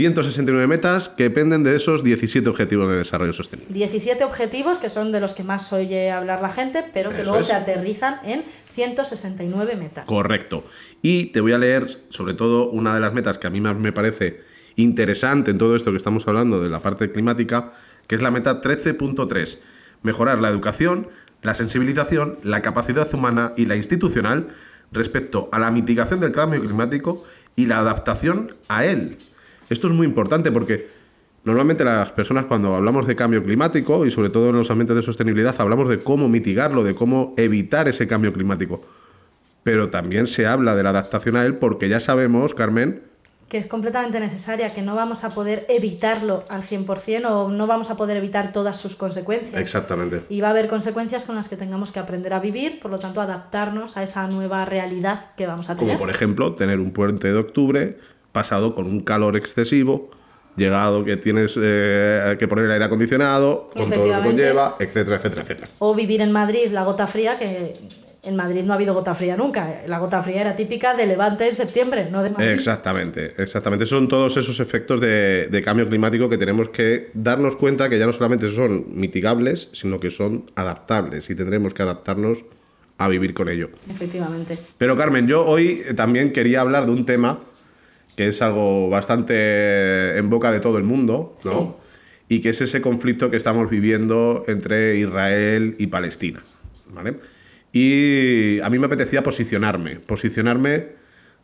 169 0.00 0.66
metas 0.66 1.10
que 1.10 1.24
dependen 1.24 1.62
de 1.62 1.76
esos 1.76 2.02
17 2.02 2.48
objetivos 2.48 2.88
de 2.88 2.96
desarrollo 2.96 3.34
sostenible. 3.34 3.74
17 3.74 4.24
objetivos 4.24 4.78
que 4.78 4.88
son 4.88 5.12
de 5.12 5.20
los 5.20 5.34
que 5.34 5.42
más 5.42 5.72
oye 5.74 6.10
hablar 6.10 6.40
la 6.40 6.50
gente, 6.50 6.84
pero 6.94 7.10
que 7.10 7.22
luego 7.22 7.42
se 7.42 7.52
aterrizan 7.52 8.18
en 8.24 8.44
169 8.72 9.76
metas. 9.76 10.06
Correcto. 10.06 10.64
Y 11.02 11.26
te 11.26 11.40
voy 11.40 11.52
a 11.52 11.58
leer 11.58 12.02
sobre 12.08 12.34
todo 12.34 12.70
una 12.70 12.94
de 12.94 13.00
las 13.00 13.12
metas 13.12 13.38
que 13.38 13.46
a 13.46 13.50
mí 13.50 13.60
más 13.60 13.76
me 13.76 13.92
parece 13.92 14.40
interesante 14.76 15.50
en 15.50 15.58
todo 15.58 15.76
esto 15.76 15.90
que 15.90 15.96
estamos 15.96 16.26
hablando 16.28 16.62
de 16.62 16.70
la 16.70 16.80
parte 16.80 17.10
climática, 17.10 17.72
que 18.06 18.14
es 18.14 18.22
la 18.22 18.30
meta 18.30 18.60
13.3. 18.60 19.58
Mejorar 20.02 20.38
la 20.38 20.48
educación, 20.48 21.08
la 21.42 21.54
sensibilización, 21.54 22.38
la 22.42 22.62
capacidad 22.62 23.12
humana 23.14 23.52
y 23.56 23.66
la 23.66 23.76
institucional 23.76 24.48
respecto 24.92 25.48
a 25.52 25.58
la 25.58 25.70
mitigación 25.70 26.20
del 26.20 26.32
cambio 26.32 26.60
climático 26.60 27.24
y 27.56 27.66
la 27.66 27.78
adaptación 27.78 28.56
a 28.68 28.84
él. 28.84 29.18
Esto 29.68 29.86
es 29.86 29.92
muy 29.92 30.06
importante 30.06 30.50
porque 30.50 30.88
normalmente 31.44 31.84
las 31.84 32.10
personas 32.12 32.44
cuando 32.44 32.74
hablamos 32.74 33.06
de 33.06 33.16
cambio 33.16 33.42
climático 33.44 34.06
y 34.06 34.10
sobre 34.10 34.30
todo 34.30 34.50
en 34.50 34.56
los 34.56 34.70
ambientes 34.70 34.96
de 34.96 35.02
sostenibilidad 35.02 35.54
hablamos 35.58 35.88
de 35.88 35.98
cómo 35.98 36.28
mitigarlo, 36.28 36.84
de 36.84 36.94
cómo 36.94 37.34
evitar 37.36 37.88
ese 37.88 38.06
cambio 38.06 38.32
climático. 38.32 38.82
Pero 39.62 39.90
también 39.90 40.26
se 40.26 40.46
habla 40.46 40.74
de 40.74 40.82
la 40.82 40.90
adaptación 40.90 41.36
a 41.36 41.44
él 41.44 41.56
porque 41.56 41.88
ya 41.88 42.00
sabemos, 42.00 42.54
Carmen, 42.54 43.02
que 43.50 43.58
es 43.58 43.66
completamente 43.66 44.20
necesaria, 44.20 44.72
que 44.72 44.80
no 44.80 44.94
vamos 44.94 45.24
a 45.24 45.30
poder 45.30 45.66
evitarlo 45.68 46.44
al 46.48 46.62
100% 46.62 47.26
o 47.26 47.48
no 47.48 47.66
vamos 47.66 47.90
a 47.90 47.96
poder 47.96 48.16
evitar 48.16 48.52
todas 48.52 48.76
sus 48.76 48.94
consecuencias. 48.94 49.60
Exactamente. 49.60 50.22
Y 50.28 50.40
va 50.40 50.46
a 50.46 50.50
haber 50.52 50.68
consecuencias 50.68 51.24
con 51.24 51.34
las 51.34 51.48
que 51.48 51.56
tengamos 51.56 51.90
que 51.90 51.98
aprender 51.98 52.32
a 52.32 52.38
vivir, 52.38 52.78
por 52.78 52.92
lo 52.92 53.00
tanto 53.00 53.20
adaptarnos 53.20 53.96
a 53.96 54.04
esa 54.04 54.28
nueva 54.28 54.64
realidad 54.66 55.32
que 55.36 55.48
vamos 55.48 55.68
a 55.68 55.74
tener. 55.74 55.96
Como 55.96 55.98
por 55.98 56.14
ejemplo 56.14 56.54
tener 56.54 56.78
un 56.78 56.92
puente 56.92 57.32
de 57.32 57.38
octubre 57.38 57.98
pasado 58.30 58.72
con 58.72 58.86
un 58.86 59.00
calor 59.00 59.36
excesivo 59.36 60.12
llegado 60.56 61.04
que 61.04 61.16
tienes 61.16 61.58
eh, 61.60 62.36
que 62.38 62.48
poner 62.48 62.66
el 62.66 62.72
aire 62.72 62.84
acondicionado, 62.84 63.70
con 63.74 63.90
todo 63.90 64.06
lo 64.06 64.22
que 64.22 64.28
conlleva, 64.28 64.76
etcétera, 64.78 65.16
etcétera, 65.16 65.42
etcétera. 65.42 65.68
O 65.78 65.94
vivir 65.94 66.20
en 66.20 66.32
Madrid 66.32 66.70
la 66.70 66.84
gota 66.84 67.06
fría, 67.06 67.36
que 67.36 67.74
en 68.22 68.36
Madrid 68.36 68.64
no 68.64 68.72
ha 68.72 68.76
habido 68.76 68.92
gota 68.92 69.14
fría 69.14 69.36
nunca. 69.36 69.82
La 69.86 69.98
gota 69.98 70.22
fría 70.22 70.42
era 70.42 70.56
típica 70.56 70.94
de 70.94 71.06
Levante 71.06 71.48
en 71.48 71.54
septiembre, 71.54 72.08
no 72.10 72.22
de 72.22 72.30
Madrid. 72.30 72.48
Exactamente, 72.48 73.32
exactamente. 73.38 73.86
Son 73.86 74.08
todos 74.08 74.36
esos 74.36 74.60
efectos 74.60 75.00
de, 75.00 75.48
de, 75.48 75.62
cambio 75.62 75.88
climático 75.88 76.28
que 76.28 76.36
tenemos 76.36 76.68
que 76.68 77.10
darnos 77.14 77.56
cuenta 77.56 77.88
que 77.88 77.98
ya 77.98 78.06
no 78.06 78.12
solamente 78.12 78.50
son 78.50 78.86
mitigables, 78.94 79.70
sino 79.72 80.00
que 80.00 80.10
son 80.10 80.44
adaptables 80.54 81.30
y 81.30 81.34
tendremos 81.34 81.72
que 81.72 81.82
adaptarnos 81.82 82.44
a 82.98 83.08
vivir 83.08 83.32
con 83.32 83.48
ello. 83.48 83.70
Efectivamente. 83.88 84.58
Pero 84.76 84.94
Carmen, 84.94 85.26
yo 85.26 85.42
hoy 85.46 85.80
también 85.96 86.32
quería 86.32 86.60
hablar 86.60 86.84
de 86.84 86.92
un 86.92 87.06
tema 87.06 87.40
que 88.20 88.28
es 88.28 88.42
algo 88.42 88.90
bastante 88.90 90.18
en 90.18 90.28
boca 90.28 90.52
de 90.52 90.60
todo 90.60 90.76
el 90.76 90.84
mundo, 90.84 91.38
¿no? 91.46 91.78
Y 92.28 92.40
que 92.40 92.50
es 92.50 92.60
ese 92.60 92.82
conflicto 92.82 93.30
que 93.30 93.38
estamos 93.38 93.70
viviendo 93.70 94.44
entre 94.46 94.98
Israel 94.98 95.74
y 95.78 95.86
Palestina, 95.86 96.42
¿vale? 96.92 97.14
Y 97.72 98.60
a 98.60 98.68
mí 98.68 98.78
me 98.78 98.84
apetecía 98.84 99.22
posicionarme, 99.22 100.00
posicionarme 100.00 100.88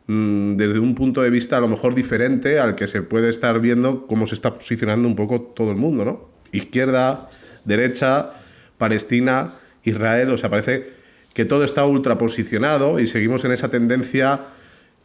mm, 0.05 0.53
desde 0.53 0.77
un 0.77 0.93
punto 0.93 1.23
de 1.23 1.31
vista 1.31 1.57
a 1.57 1.61
lo 1.61 1.67
mejor 1.67 1.95
diferente 1.95 2.59
al 2.59 2.75
que 2.75 2.85
se 2.85 3.01
puede 3.01 3.31
estar 3.31 3.59
viendo 3.59 4.05
cómo 4.05 4.27
se 4.27 4.35
está 4.35 4.53
posicionando 4.53 5.07
un 5.07 5.15
poco 5.15 5.41
todo 5.41 5.71
el 5.71 5.77
mundo, 5.77 6.05
¿no? 6.05 6.29
Izquierda, 6.51 7.27
derecha, 7.65 8.33
Palestina, 8.77 9.49
Israel, 9.83 10.29
o 10.29 10.37
sea, 10.37 10.51
parece 10.51 10.91
que 11.33 11.43
todo 11.43 11.63
está 11.63 11.87
ultra 11.87 12.19
posicionado 12.19 12.99
y 12.99 13.07
seguimos 13.07 13.45
en 13.45 13.51
esa 13.51 13.71
tendencia 13.71 14.41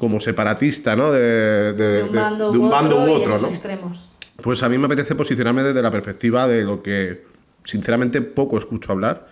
como 0.03 0.19
separatista, 0.19 0.97
¿no? 0.97 1.13
De, 1.13 2.03
un 2.03 2.13
bando, 2.13 2.51
u, 2.51 3.13
otro, 3.13 3.39
¿no? 3.39 3.47
extremos. 3.47 4.09
Pues 4.43 4.65
a 4.65 4.69
mí 4.69 4.77
me 4.77 4.87
apetece 4.87 5.15
posicionarme 5.15 5.63
desde 5.63 5.81
la 5.81 5.93
perspectiva 5.93 6.49
de 6.49 6.65
lo 6.65 6.83
que 6.83 7.25
sinceramente 7.63 8.21
poco 8.21 8.59
escucho 8.59 8.91
hablar 8.91 9.29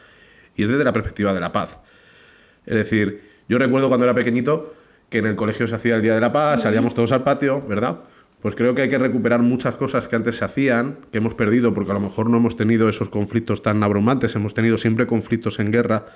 y 0.55 0.63
es 0.63 0.69
desde 0.69 0.85
la 0.85 0.93
perspectiva 0.93 1.35
de 1.35 1.41
la 1.41 1.51
paz. 1.51 1.81
Es 2.67 2.77
decir, 2.77 3.21
yo 3.49 3.59
recuerdo 3.59 3.89
cuando 3.89 4.07
era 4.07 4.15
pequeñito 4.15 4.73
que 5.09 5.19
en 5.19 5.27
el 5.27 5.35
colegio 5.35 5.67
se 5.67 5.75
hacía 5.75 5.97
el 5.97 6.03
Día 6.03 6.15
de 6.15 6.21
la 6.21 6.33
Paz, 6.33 6.63
salíamos 6.63 6.95
todos 6.95 7.11
al 7.11 7.25
patio, 7.25 7.61
¿verdad? 7.63 8.03
Pues 8.41 8.55
creo 8.55 8.73
que 8.77 8.83
hay 8.83 8.89
que 8.89 8.99
recuperar 8.99 9.43
muchas 9.43 9.75
cosas 9.75 10.07
que 10.07 10.15
antes 10.15 10.37
se 10.37 10.45
hacían, 10.45 10.99
que 11.11 11.19
hemos 11.19 11.35
perdido 11.35 11.75
porque 11.75 11.91
a 11.91 11.95
lo 11.95 12.01
mejor 12.01 12.31
no 12.31 12.37
hemos 12.37 12.57
tenido 12.57 12.89
esos 12.89 13.09
conflictos 13.09 13.61
tan 13.63 13.83
abrumantes, 13.83 14.37
hemos 14.37 14.55
tenido 14.55 14.79
siempre 14.79 15.09
conflictos 15.09 15.59
en 15.59 15.73
guerra 15.73 16.07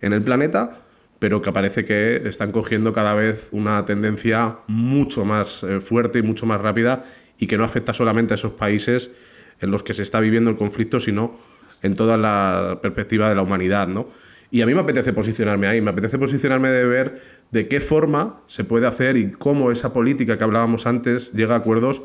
en 0.00 0.12
el 0.12 0.22
planeta, 0.22 0.84
pero 1.24 1.40
que 1.40 1.50
parece 1.52 1.86
que 1.86 2.16
están 2.28 2.52
cogiendo 2.52 2.92
cada 2.92 3.14
vez 3.14 3.48
una 3.50 3.82
tendencia 3.86 4.58
mucho 4.66 5.24
más 5.24 5.62
eh, 5.62 5.80
fuerte 5.80 6.18
y 6.18 6.22
mucho 6.22 6.44
más 6.44 6.60
rápida 6.60 7.06
y 7.38 7.46
que 7.46 7.56
no 7.56 7.64
afecta 7.64 7.94
solamente 7.94 8.34
a 8.34 8.36
esos 8.36 8.52
países 8.52 9.10
en 9.58 9.70
los 9.70 9.82
que 9.82 9.94
se 9.94 10.02
está 10.02 10.20
viviendo 10.20 10.50
el 10.50 10.56
conflicto, 10.58 11.00
sino 11.00 11.38
en 11.80 11.96
toda 11.96 12.18
la 12.18 12.78
perspectiva 12.82 13.30
de 13.30 13.36
la 13.36 13.40
humanidad, 13.40 13.88
¿no? 13.88 14.10
Y 14.50 14.60
a 14.60 14.66
mí 14.66 14.74
me 14.74 14.80
apetece 14.80 15.14
posicionarme 15.14 15.66
ahí, 15.66 15.80
me 15.80 15.92
apetece 15.92 16.18
posicionarme 16.18 16.68
de 16.68 16.84
ver 16.84 17.22
de 17.52 17.68
qué 17.68 17.80
forma 17.80 18.42
se 18.46 18.64
puede 18.64 18.86
hacer 18.86 19.16
y 19.16 19.30
cómo 19.30 19.70
esa 19.70 19.94
política 19.94 20.36
que 20.36 20.44
hablábamos 20.44 20.86
antes 20.86 21.32
llega 21.32 21.54
a 21.54 21.58
acuerdos 21.60 22.02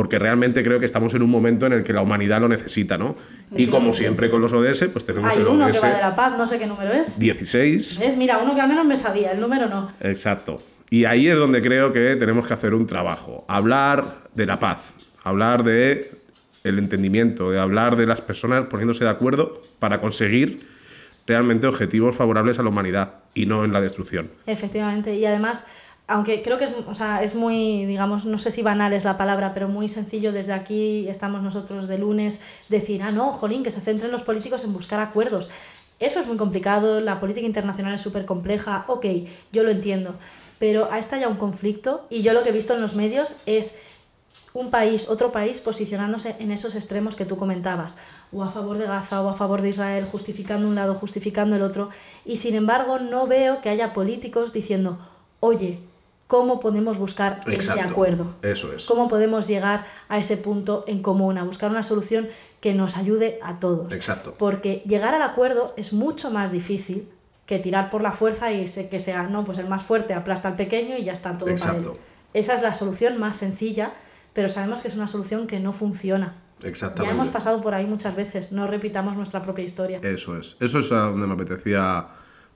porque 0.00 0.18
realmente 0.18 0.64
creo 0.64 0.80
que 0.80 0.86
estamos 0.86 1.12
en 1.12 1.20
un 1.20 1.28
momento 1.28 1.66
en 1.66 1.74
el 1.74 1.82
que 1.82 1.92
la 1.92 2.00
humanidad 2.00 2.40
lo 2.40 2.48
necesita, 2.48 2.96
¿no? 2.96 3.16
Y 3.54 3.66
como 3.66 3.92
siempre 3.92 4.30
con 4.30 4.40
los 4.40 4.50
ODS, 4.50 4.86
pues 4.90 5.04
tenemos 5.04 5.36
Hay 5.36 5.42
uno 5.42 5.70
que 5.70 5.78
va 5.78 5.90
de 5.90 6.00
la 6.00 6.14
paz, 6.14 6.38
no 6.38 6.46
sé 6.46 6.58
qué 6.58 6.66
número 6.66 6.90
es. 6.90 7.18
16. 7.18 8.00
Es, 8.00 8.16
mira, 8.16 8.38
uno 8.38 8.54
que 8.54 8.62
al 8.62 8.68
menos 8.70 8.86
me 8.86 8.96
sabía, 8.96 9.32
el 9.32 9.40
número 9.40 9.68
no. 9.68 9.92
Exacto. 10.00 10.62
Y 10.88 11.04
ahí 11.04 11.28
es 11.28 11.36
donde 11.36 11.60
creo 11.60 11.92
que 11.92 12.16
tenemos 12.16 12.46
que 12.46 12.54
hacer 12.54 12.72
un 12.72 12.86
trabajo, 12.86 13.44
hablar 13.46 14.22
de 14.34 14.46
la 14.46 14.58
paz, 14.58 14.94
hablar 15.22 15.64
de 15.64 16.10
el 16.64 16.78
entendimiento, 16.78 17.50
de 17.50 17.60
hablar 17.60 17.96
de 17.96 18.06
las 18.06 18.22
personas 18.22 18.64
poniéndose 18.70 19.04
de 19.04 19.10
acuerdo 19.10 19.60
para 19.80 20.00
conseguir 20.00 20.66
realmente 21.26 21.66
objetivos 21.66 22.16
favorables 22.16 22.58
a 22.58 22.62
la 22.62 22.70
humanidad 22.70 23.16
y 23.34 23.44
no 23.44 23.66
en 23.66 23.72
la 23.74 23.82
destrucción. 23.82 24.30
Efectivamente, 24.46 25.14
y 25.14 25.26
además 25.26 25.66
aunque 26.10 26.42
creo 26.42 26.58
que 26.58 26.64
es, 26.64 26.72
o 26.88 26.94
sea, 26.96 27.22
es 27.22 27.36
muy, 27.36 27.86
digamos, 27.86 28.26
no 28.26 28.36
sé 28.36 28.50
si 28.50 28.62
banal 28.62 28.92
es 28.92 29.04
la 29.04 29.16
palabra, 29.16 29.54
pero 29.54 29.68
muy 29.68 29.88
sencillo 29.88 30.32
desde 30.32 30.52
aquí, 30.52 31.08
estamos 31.08 31.40
nosotros 31.40 31.86
de 31.86 31.98
lunes, 31.98 32.40
decir, 32.68 33.04
ah, 33.04 33.12
no, 33.12 33.32
jolín, 33.32 33.62
que 33.62 33.70
se 33.70 33.80
centren 33.80 34.10
los 34.10 34.24
políticos 34.24 34.64
en 34.64 34.72
buscar 34.72 34.98
acuerdos. 34.98 35.50
Eso 36.00 36.18
es 36.18 36.26
muy 36.26 36.36
complicado, 36.36 37.00
la 37.00 37.20
política 37.20 37.46
internacional 37.46 37.94
es 37.94 38.00
súper 38.00 38.24
compleja, 38.24 38.84
ok, 38.88 39.06
yo 39.52 39.62
lo 39.62 39.70
entiendo, 39.70 40.16
pero 40.58 40.88
ha 40.90 40.98
estallado 40.98 41.30
un 41.30 41.38
conflicto 41.38 42.06
y 42.10 42.22
yo 42.22 42.32
lo 42.32 42.42
que 42.42 42.48
he 42.48 42.52
visto 42.52 42.74
en 42.74 42.80
los 42.80 42.96
medios 42.96 43.36
es 43.46 43.74
un 44.52 44.72
país, 44.72 45.08
otro 45.08 45.30
país 45.30 45.60
posicionándose 45.60 46.34
en 46.40 46.50
esos 46.50 46.74
extremos 46.74 47.14
que 47.14 47.24
tú 47.24 47.36
comentabas, 47.36 47.96
o 48.32 48.42
a 48.42 48.50
favor 48.50 48.78
de 48.78 48.86
Gaza 48.86 49.22
o 49.22 49.28
a 49.28 49.36
favor 49.36 49.62
de 49.62 49.68
Israel, 49.68 50.08
justificando 50.10 50.66
un 50.66 50.74
lado, 50.74 50.96
justificando 50.96 51.54
el 51.54 51.62
otro, 51.62 51.90
y 52.24 52.38
sin 52.38 52.56
embargo 52.56 52.98
no 52.98 53.28
veo 53.28 53.60
que 53.60 53.68
haya 53.68 53.92
políticos 53.92 54.52
diciendo, 54.52 54.98
oye, 55.38 55.78
cómo 56.30 56.60
podemos 56.60 56.96
buscar 56.96 57.40
ese 57.48 57.80
acuerdo. 57.80 58.36
Eso 58.42 58.72
es. 58.72 58.86
Cómo 58.86 59.08
podemos 59.08 59.48
llegar 59.48 59.84
a 60.08 60.16
ese 60.16 60.36
punto 60.36 60.84
en 60.86 61.02
común, 61.02 61.36
a 61.38 61.42
buscar 61.42 61.72
una 61.72 61.82
solución 61.82 62.28
que 62.60 62.72
nos 62.72 62.96
ayude 62.96 63.40
a 63.42 63.58
todos. 63.58 63.92
Exacto. 63.92 64.36
Porque 64.38 64.84
llegar 64.86 65.12
al 65.12 65.22
acuerdo 65.22 65.74
es 65.76 65.92
mucho 65.92 66.30
más 66.30 66.52
difícil 66.52 67.08
que 67.46 67.58
tirar 67.58 67.90
por 67.90 68.00
la 68.00 68.12
fuerza 68.12 68.52
y 68.52 68.64
que 68.64 69.00
sea, 69.00 69.24
no, 69.24 69.44
pues 69.44 69.58
el 69.58 69.66
más 69.66 69.82
fuerte 69.82 70.14
aplasta 70.14 70.46
al 70.46 70.54
pequeño 70.54 70.96
y 70.96 71.02
ya 71.02 71.12
está 71.12 71.36
todo 71.36 71.50
Exacto. 71.50 71.98
Esa 72.32 72.54
es 72.54 72.62
la 72.62 72.74
solución 72.74 73.18
más 73.18 73.34
sencilla, 73.34 73.92
pero 74.32 74.48
sabemos 74.48 74.82
que 74.82 74.86
es 74.88 74.94
una 74.94 75.08
solución 75.08 75.48
que 75.48 75.58
no 75.58 75.72
funciona. 75.72 76.36
Exactamente. 76.62 77.06
Ya 77.06 77.10
hemos 77.10 77.28
pasado 77.28 77.60
por 77.60 77.74
ahí 77.74 77.86
muchas 77.86 78.14
veces, 78.14 78.52
no 78.52 78.68
repitamos 78.68 79.16
nuestra 79.16 79.42
propia 79.42 79.64
historia. 79.64 79.98
Eso 80.04 80.36
es. 80.36 80.56
Eso 80.60 80.78
es 80.78 80.92
a 80.92 81.08
donde 81.08 81.26
me 81.26 81.34
apetecía 81.34 82.06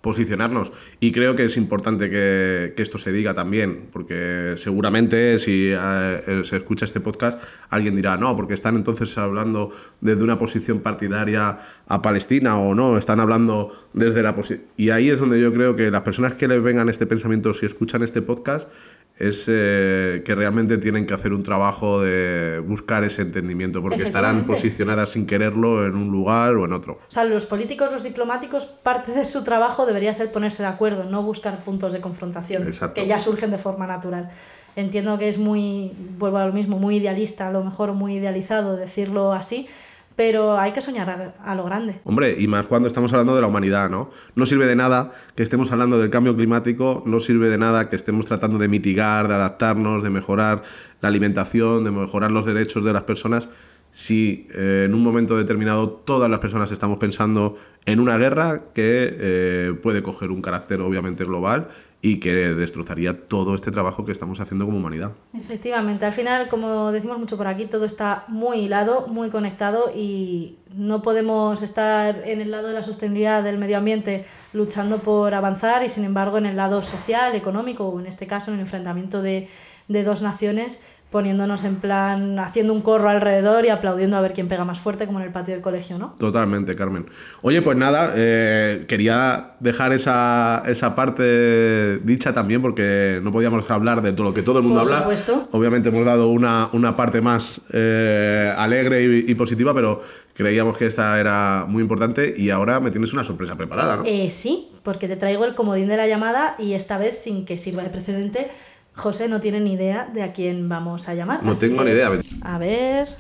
posicionarnos. 0.04 0.70
Y 1.00 1.12
creo 1.12 1.34
que 1.34 1.46
es 1.46 1.56
importante 1.56 2.11
que, 2.11 2.75
esto 2.76 2.99
se 2.99 3.11
diga 3.11 3.32
también, 3.32 3.88
porque 3.90 4.54
seguramente 4.58 5.38
si 5.38 5.70
eh, 5.73 6.42
se 6.44 6.56
escucha 6.56 6.84
este 6.84 7.00
podcast, 7.00 7.42
alguien 7.70 7.94
dirá, 7.96 8.18
no, 8.18 8.37
porque 8.37 8.52
están 8.52 8.76
entonces 8.76 9.16
hablando 9.16 9.73
desde 10.02 10.23
una 10.23 10.38
posición 10.38 10.80
partidaria 10.80 11.58
a 11.88 12.02
Palestina 12.02 12.58
o 12.58 12.75
no, 12.75 12.99
están 12.99 13.18
hablando 13.18 13.88
desde 13.94 14.23
la 14.23 14.37
posición... 14.37 14.66
Y 14.76 14.90
ahí 14.90 15.08
es 15.08 15.18
donde 15.18 15.40
yo 15.40 15.54
creo 15.54 15.75
que 15.75 15.90
las 15.90 16.02
personas 16.02 16.34
que 16.34 16.49
les 16.49 16.62
vengan 16.62 16.90
este 16.90 17.06
pensamiento, 17.06 17.54
si 17.54 17.64
escuchan 17.64 18.02
este 18.02 18.20
podcast, 18.20 18.68
es 19.16 19.44
eh, 19.47 20.23
que 20.25 20.35
realmente 20.35 20.78
tienen 20.78 21.06
que 21.06 21.14
hacer 21.14 21.33
un 21.33 21.44
trabajo 21.44 22.00
de 22.00 22.59
buscar 22.59 23.04
ese 23.04 23.23
entendimiento, 23.23 23.80
porque 23.80 24.02
estarán 24.02 24.44
posicionadas 24.44 25.11
sin 25.11 25.26
quererlo 25.26 25.87
en 25.87 25.94
un 25.94 26.11
lugar 26.11 26.56
o 26.56 26.64
en 26.64 26.73
otro. 26.73 26.94
O 26.94 27.11
sea, 27.11 27.25
los 27.25 27.47
políticos, 27.47 27.92
los 27.92 28.02
diplomáticos, 28.02 28.66
parte 28.66 29.12
de 29.12 29.25
su 29.25 29.44
trabajo 29.44 29.87
debería 29.87 30.12
ser 30.12 30.33
ponerse 30.33 30.62
de 30.64 30.68
acuerdo, 30.68 31.04
no 31.04 31.23
buscar 31.23 31.62
puntos 31.62 31.92
de 31.92 32.00
confrontación, 32.00 32.68
que 32.94 33.06
ya 33.06 33.18
surgen 33.18 33.50
de 33.52 33.59
forma 33.59 33.87
natural. 33.87 34.30
Entiendo 34.76 35.16
que 35.18 35.28
es 35.28 35.38
muy, 35.38 35.92
vuelvo 36.18 36.38
a 36.38 36.47
lo 36.47 36.52
mismo, 36.52 36.78
muy 36.78 36.97
idealista, 36.97 37.47
a 37.47 37.52
lo 37.52 37.62
mejor 37.62 37.92
muy 37.92 38.16
idealizado 38.16 38.76
decirlo 38.76 39.33
así, 39.33 39.68
pero 40.16 40.59
hay 40.59 40.73
que 40.73 40.80
soñar 40.80 41.35
a, 41.42 41.54
lo 41.54 41.64
grande. 41.64 42.00
Hombre, 42.04 42.37
y 42.38 42.47
más 42.47 42.66
cuando 42.66 42.88
estamos 42.88 43.12
hablando 43.12 43.35
de 43.35 43.40
la 43.40 43.49
humanidad, 43.49 43.90
¿no? 43.90 44.11
No 44.35 44.47
sirve 44.47 44.66
de 44.66 44.76
nada 44.76 45.12
que 45.35 45.42
estemos 45.42 45.73
hablando 45.73 45.99
del 45.99 46.11
cambio 46.11 46.37
climático, 46.37 47.02
no 47.04 47.21
sirve 47.21 47.49
de 47.49 47.59
nada 47.59 47.88
que 47.88 47.97
estemos 47.97 48.26
tratando 48.26 48.59
de 48.59 48.68
mitigar, 48.68 49.28
de 49.28 49.35
adaptarnos, 49.35 50.04
de 50.04 50.11
mejorar 50.11 50.62
la 51.00 51.09
alimentación, 51.09 51.85
de 51.85 51.90
mejorar 51.90 52.30
los 52.30 52.47
derechos 52.47 52.85
de 52.85 52.92
las 52.92 53.02
personas, 53.02 53.49
si 53.90 54.49
eh, 54.54 54.85
en 54.87 54.94
un 54.94 55.02
momento 55.02 55.37
determinado 55.37 55.88
todas 55.88 56.28
las 56.28 56.40
personas 56.40 56.73
estamos 56.73 56.99
pensando 56.99 57.56
en 57.87 58.00
una 58.00 58.18
guerra 58.18 58.73
que 58.75 59.16
eh, 59.18 59.75
puede 59.83 60.02
coger 60.02 60.30
un 60.30 60.42
carácter 60.42 60.80
obviamente 60.80 61.25
global 61.25 61.68
y 62.04 62.20
que 62.20 62.34
destrozaría 62.34 63.18
todo 63.28 63.54
este 63.54 63.70
trabajo 63.70 64.04
que 64.04 64.12
estamos 64.12 64.38
haciendo 64.38 64.66
como 64.66 64.76
humanidad. 64.76 65.12
Efectivamente, 65.32 66.04
al 66.04 66.12
final, 66.12 66.49
como 66.49 66.92
decimos 66.92 67.18
mucho 67.18 67.38
por 67.38 67.46
aquí, 67.46 67.64
todo 67.64 67.87
está 67.87 68.26
muy 68.28 68.58
hilado, 68.58 69.06
muy 69.06 69.30
conectado 69.30 69.90
y 69.96 70.58
no 70.75 71.00
podemos 71.00 71.62
estar 71.62 72.20
en 72.26 72.42
el 72.42 72.50
lado 72.50 72.68
de 72.68 72.75
la 72.75 72.82
sostenibilidad 72.82 73.42
del 73.42 73.56
medio 73.56 73.78
ambiente 73.78 74.26
luchando 74.52 75.00
por 75.00 75.32
avanzar 75.32 75.82
y 75.82 75.88
sin 75.88 76.04
embargo 76.04 76.37
en 76.37 76.44
el 76.44 76.56
lado 76.56 76.82
social, 76.82 77.34
económico 77.34 77.88
o 77.88 77.99
en 77.99 78.04
este 78.04 78.26
caso 78.26 78.50
en 78.50 78.56
el 78.56 78.61
enfrentamiento 78.61 79.23
de, 79.23 79.49
de 79.88 80.04
dos 80.04 80.20
naciones 80.20 80.80
poniéndonos 81.14 81.62
en 81.62 81.76
plan, 81.76 82.40
haciendo 82.40 82.73
un 82.73 82.80
corro 82.80 83.09
alrededor 83.09 83.64
y 83.64 83.68
aplaudiendo 83.68 84.16
a 84.16 84.21
ver 84.21 84.33
quién 84.33 84.49
pega 84.49 84.64
más 84.64 84.80
fuerte, 84.80 85.06
como 85.06 85.21
en 85.21 85.26
el 85.26 85.30
patio 85.30 85.54
del 85.54 85.62
colegio, 85.62 85.97
¿no? 85.97 86.12
Totalmente, 86.18 86.75
Carmen. 86.75 87.06
Oye, 87.42 87.62
pues 87.62 87.78
nada, 87.78 88.14
eh, 88.16 88.85
quería 88.88 89.54
dejar 89.61 89.92
esa, 89.92 90.64
esa, 90.66 90.97
parte 90.97 92.00
dicha 92.00 92.35
también, 92.35 92.61
porque 92.61 93.21
no 93.23 93.30
podíamos 93.30 93.71
hablar 93.71 94.02
de 94.02 94.12
todo 94.12 94.25
lo 94.25 94.35
que 94.35 94.42
todo 94.42 94.59
el 94.59 94.64
mundo 94.64 94.80
Por 94.80 94.88
habla. 94.88 95.02
Supuesto. 95.02 95.49
Obviamente 95.52 95.90
hemos 95.90 96.04
dado 96.04 96.26
una, 96.30 96.68
una 96.73 96.97
parte 96.97 97.21
más 97.21 97.61
eh, 97.73 98.52
alegre 98.59 99.04
y, 99.04 99.30
y, 99.30 99.35
positiva, 99.37 99.73
pero 99.73 100.02
creíamos 100.35 100.76
que 100.76 100.87
esta 100.87 101.21
era 101.21 101.64
muy 101.68 101.80
importante 101.80 102.35
y 102.37 102.50
ahora 102.50 102.80
me 102.80 102.90
tienes 102.90 103.12
una 103.12 103.23
sorpresa 103.23 103.54
preparada, 103.54 103.99
¿no? 103.99 104.02
Eh, 104.04 104.30
sí, 104.30 104.73
porque 104.83 105.06
te 105.06 105.14
traigo 105.14 105.44
el 105.44 105.54
comodín 105.54 105.87
de 105.87 105.97
la 105.97 106.09
llamada 106.09 106.56
y 106.59 106.73
esta 106.73 106.99
vez 106.99 107.23
sin 107.23 107.44
que 107.44 107.56
sirva 107.56 107.85
de 107.85 107.90
precedente 107.90 108.50
José 108.95 109.29
no 109.29 109.41
tiene 109.41 109.61
ni 109.61 109.75
idea 109.75 110.09
de 110.13 110.23
a 110.23 110.33
quién 110.33 110.69
vamos 110.69 111.09
a 111.09 111.15
llamar. 111.15 111.43
No 111.43 111.57
tengo 111.57 111.83
ni 111.85 111.91
idea. 111.91 112.11
A 112.43 112.59
ver. 112.59 113.17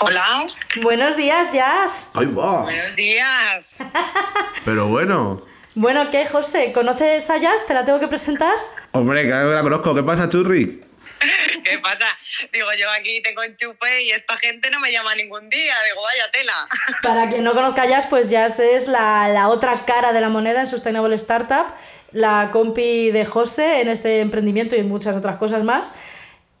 Hola. 0.00 0.46
Buenos 0.82 1.16
días, 1.16 1.52
Jazz. 1.52 2.10
¡Ay, 2.14 2.26
va! 2.26 2.62
Buenos 2.62 2.96
días. 2.96 3.76
Pero 4.64 4.88
bueno. 4.88 5.40
Bueno, 5.74 6.10
¿qué, 6.10 6.26
José? 6.26 6.72
¿Conoces 6.72 7.28
a 7.30 7.36
Jazz? 7.36 7.66
¿Te 7.66 7.74
la 7.74 7.84
tengo 7.84 8.00
que 8.00 8.08
presentar? 8.08 8.54
Hombre, 8.92 9.26
claro 9.26 9.48
que 9.50 9.54
la 9.54 9.62
conozco. 9.62 9.94
¿Qué 9.94 10.02
pasa, 10.02 10.28
Churri? 10.28 10.82
¿Qué 11.64 11.78
pasa? 11.78 12.06
Digo, 12.52 12.68
yo 12.78 12.90
aquí 12.90 13.20
tengo 13.22 13.42
enchufe 13.42 14.02
y 14.02 14.10
esta 14.10 14.36
gente 14.38 14.70
no 14.70 14.80
me 14.80 14.92
llama 14.92 15.14
ningún 15.14 15.48
día. 15.48 15.74
Digo, 15.88 16.02
vaya 16.02 16.30
tela. 16.32 16.68
Para 17.02 17.28
quien 17.28 17.44
no 17.44 17.54
conozca 17.54 17.82
a 17.82 17.86
Jazz, 17.86 18.06
pues 18.08 18.30
Jazz 18.30 18.60
es 18.60 18.88
la, 18.88 19.28
la 19.28 19.48
otra 19.48 19.84
cara 19.84 20.12
de 20.12 20.20
la 20.20 20.28
moneda 20.28 20.60
en 20.60 20.68
Sustainable 20.68 21.14
Startup, 21.14 21.66
la 22.14 22.48
compi 22.52 23.10
de 23.10 23.24
José 23.26 23.82
en 23.82 23.88
este 23.88 24.20
emprendimiento 24.20 24.74
y 24.76 24.78
en 24.78 24.88
muchas 24.88 25.14
otras 25.14 25.36
cosas 25.36 25.62
más. 25.64 25.92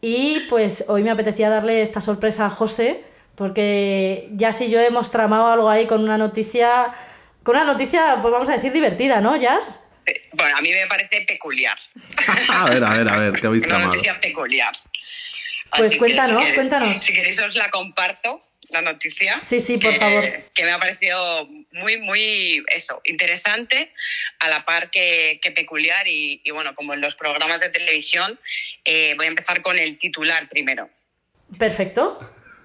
Y 0.02 0.40
pues 0.50 0.84
hoy 0.88 1.02
me 1.02 1.10
apetecía 1.10 1.48
darle 1.48 1.80
esta 1.80 2.02
sorpresa 2.02 2.44
a 2.46 2.50
José, 2.50 3.02
porque 3.36 4.28
ya 4.32 4.52
si 4.52 4.68
yo 4.70 4.78
hemos 4.80 5.10
tramado 5.10 5.46
algo 5.46 5.70
ahí 5.70 5.86
con 5.86 6.02
una 6.02 6.18
noticia, 6.18 6.92
con 7.42 7.56
una 7.56 7.64
noticia, 7.64 8.18
pues 8.20 8.30
vamos 8.32 8.48
a 8.50 8.52
decir 8.52 8.72
divertida, 8.72 9.20
¿no, 9.22 9.34
Jazz? 9.36 9.80
Eh, 10.06 10.28
Bueno, 10.32 10.56
a 10.58 10.60
mí 10.60 10.70
me 10.70 10.86
parece 10.86 11.22
peculiar. 11.22 11.78
a 12.50 12.68
ver, 12.68 12.84
a 12.84 12.94
ver, 12.94 13.08
a 13.08 13.16
ver, 13.16 13.32
¿qué 13.40 13.46
habéis 13.46 13.64
Una 13.64 13.70
tramado? 13.76 13.94
noticia 13.94 14.20
peculiar. 14.20 14.74
Pues 15.70 15.86
Así 15.86 15.94
que 15.94 15.98
cuéntanos, 15.98 16.42
queréis- 16.44 16.54
cuéntanos. 16.54 16.98
Si 16.98 17.12
queréis 17.14 17.38
os 17.40 17.54
la 17.56 17.70
comparto, 17.70 18.42
la 18.68 18.82
noticia. 18.82 19.40
Sí, 19.40 19.58
sí, 19.60 19.78
por 19.78 19.92
que- 19.92 19.98
favor. 19.98 20.24
Que 20.52 20.64
me 20.64 20.72
ha 20.72 20.78
parecido 20.78 21.48
muy, 21.74 21.98
muy, 21.98 22.64
eso, 22.68 23.00
interesante, 23.04 23.92
a 24.40 24.48
la 24.48 24.64
par 24.64 24.90
que, 24.90 25.38
que 25.42 25.50
peculiar. 25.50 26.06
Y, 26.08 26.40
y 26.44 26.50
bueno, 26.50 26.74
como 26.74 26.94
en 26.94 27.00
los 27.00 27.14
programas 27.14 27.60
de 27.60 27.68
televisión, 27.68 28.38
eh, 28.84 29.14
voy 29.16 29.26
a 29.26 29.28
empezar 29.28 29.62
con 29.62 29.78
el 29.78 29.98
titular 29.98 30.48
primero. 30.48 30.90
Perfecto. 31.58 32.18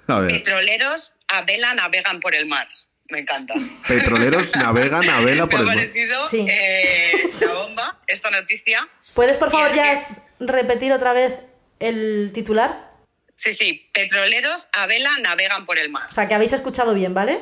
A 0.07 0.19
ver. 0.21 0.31
Petroleros 0.31 1.13
a 1.27 1.41
vela 1.43 1.73
navegan 1.73 2.19
por 2.19 2.33
el 2.35 2.45
mar. 2.45 2.67
Me 3.09 3.19
encanta. 3.19 3.55
Petroleros 3.87 4.55
navegan 4.55 5.07
a 5.09 5.19
vela 5.21 5.47
por 5.47 5.59
el 5.61 5.65
Me 5.65 5.71
ha 5.71 5.75
mar. 5.75 5.85
parecido 5.85 6.27
Sí. 6.27 6.45
eh, 6.49 7.29
la 7.41 7.53
bomba 7.53 7.99
esta 8.07 8.29
noticia. 8.31 8.87
¿Puedes, 9.13 9.37
por 9.37 9.49
favor, 9.51 9.69
que- 9.69 9.75
Jazz, 9.77 10.21
repetir 10.39 10.91
otra 10.91 11.13
vez 11.13 11.41
el 11.79 12.31
titular? 12.33 12.89
Sí, 13.35 13.53
sí, 13.53 13.89
petroleros 13.93 14.67
a 14.73 14.85
vela 14.85 15.11
navegan 15.21 15.65
por 15.65 15.79
el 15.79 15.89
mar. 15.89 16.05
O 16.09 16.11
sea, 16.11 16.27
que 16.27 16.33
habéis 16.33 16.53
escuchado 16.53 16.93
bien, 16.93 17.13
¿vale? 17.13 17.41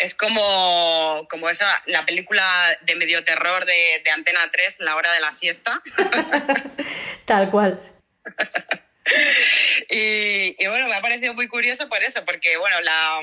Es 0.00 0.14
como, 0.14 1.26
como 1.30 1.50
esa, 1.50 1.82
la 1.86 2.06
película 2.06 2.42
de 2.82 2.96
medio 2.96 3.22
terror 3.22 3.66
de, 3.66 4.00
de 4.02 4.10
Antena 4.10 4.40
3, 4.50 4.80
La 4.80 4.96
hora 4.96 5.12
de 5.12 5.20
la 5.20 5.30
siesta. 5.32 5.82
Tal 7.26 7.50
cual. 7.50 7.80
Y, 9.88 10.54
y 10.56 10.66
bueno, 10.68 10.86
me 10.86 10.94
ha 10.94 11.00
parecido 11.00 11.34
muy 11.34 11.48
curioso 11.48 11.88
por 11.88 12.00
eso, 12.00 12.24
porque 12.24 12.56
bueno, 12.58 12.80
la, 12.82 13.20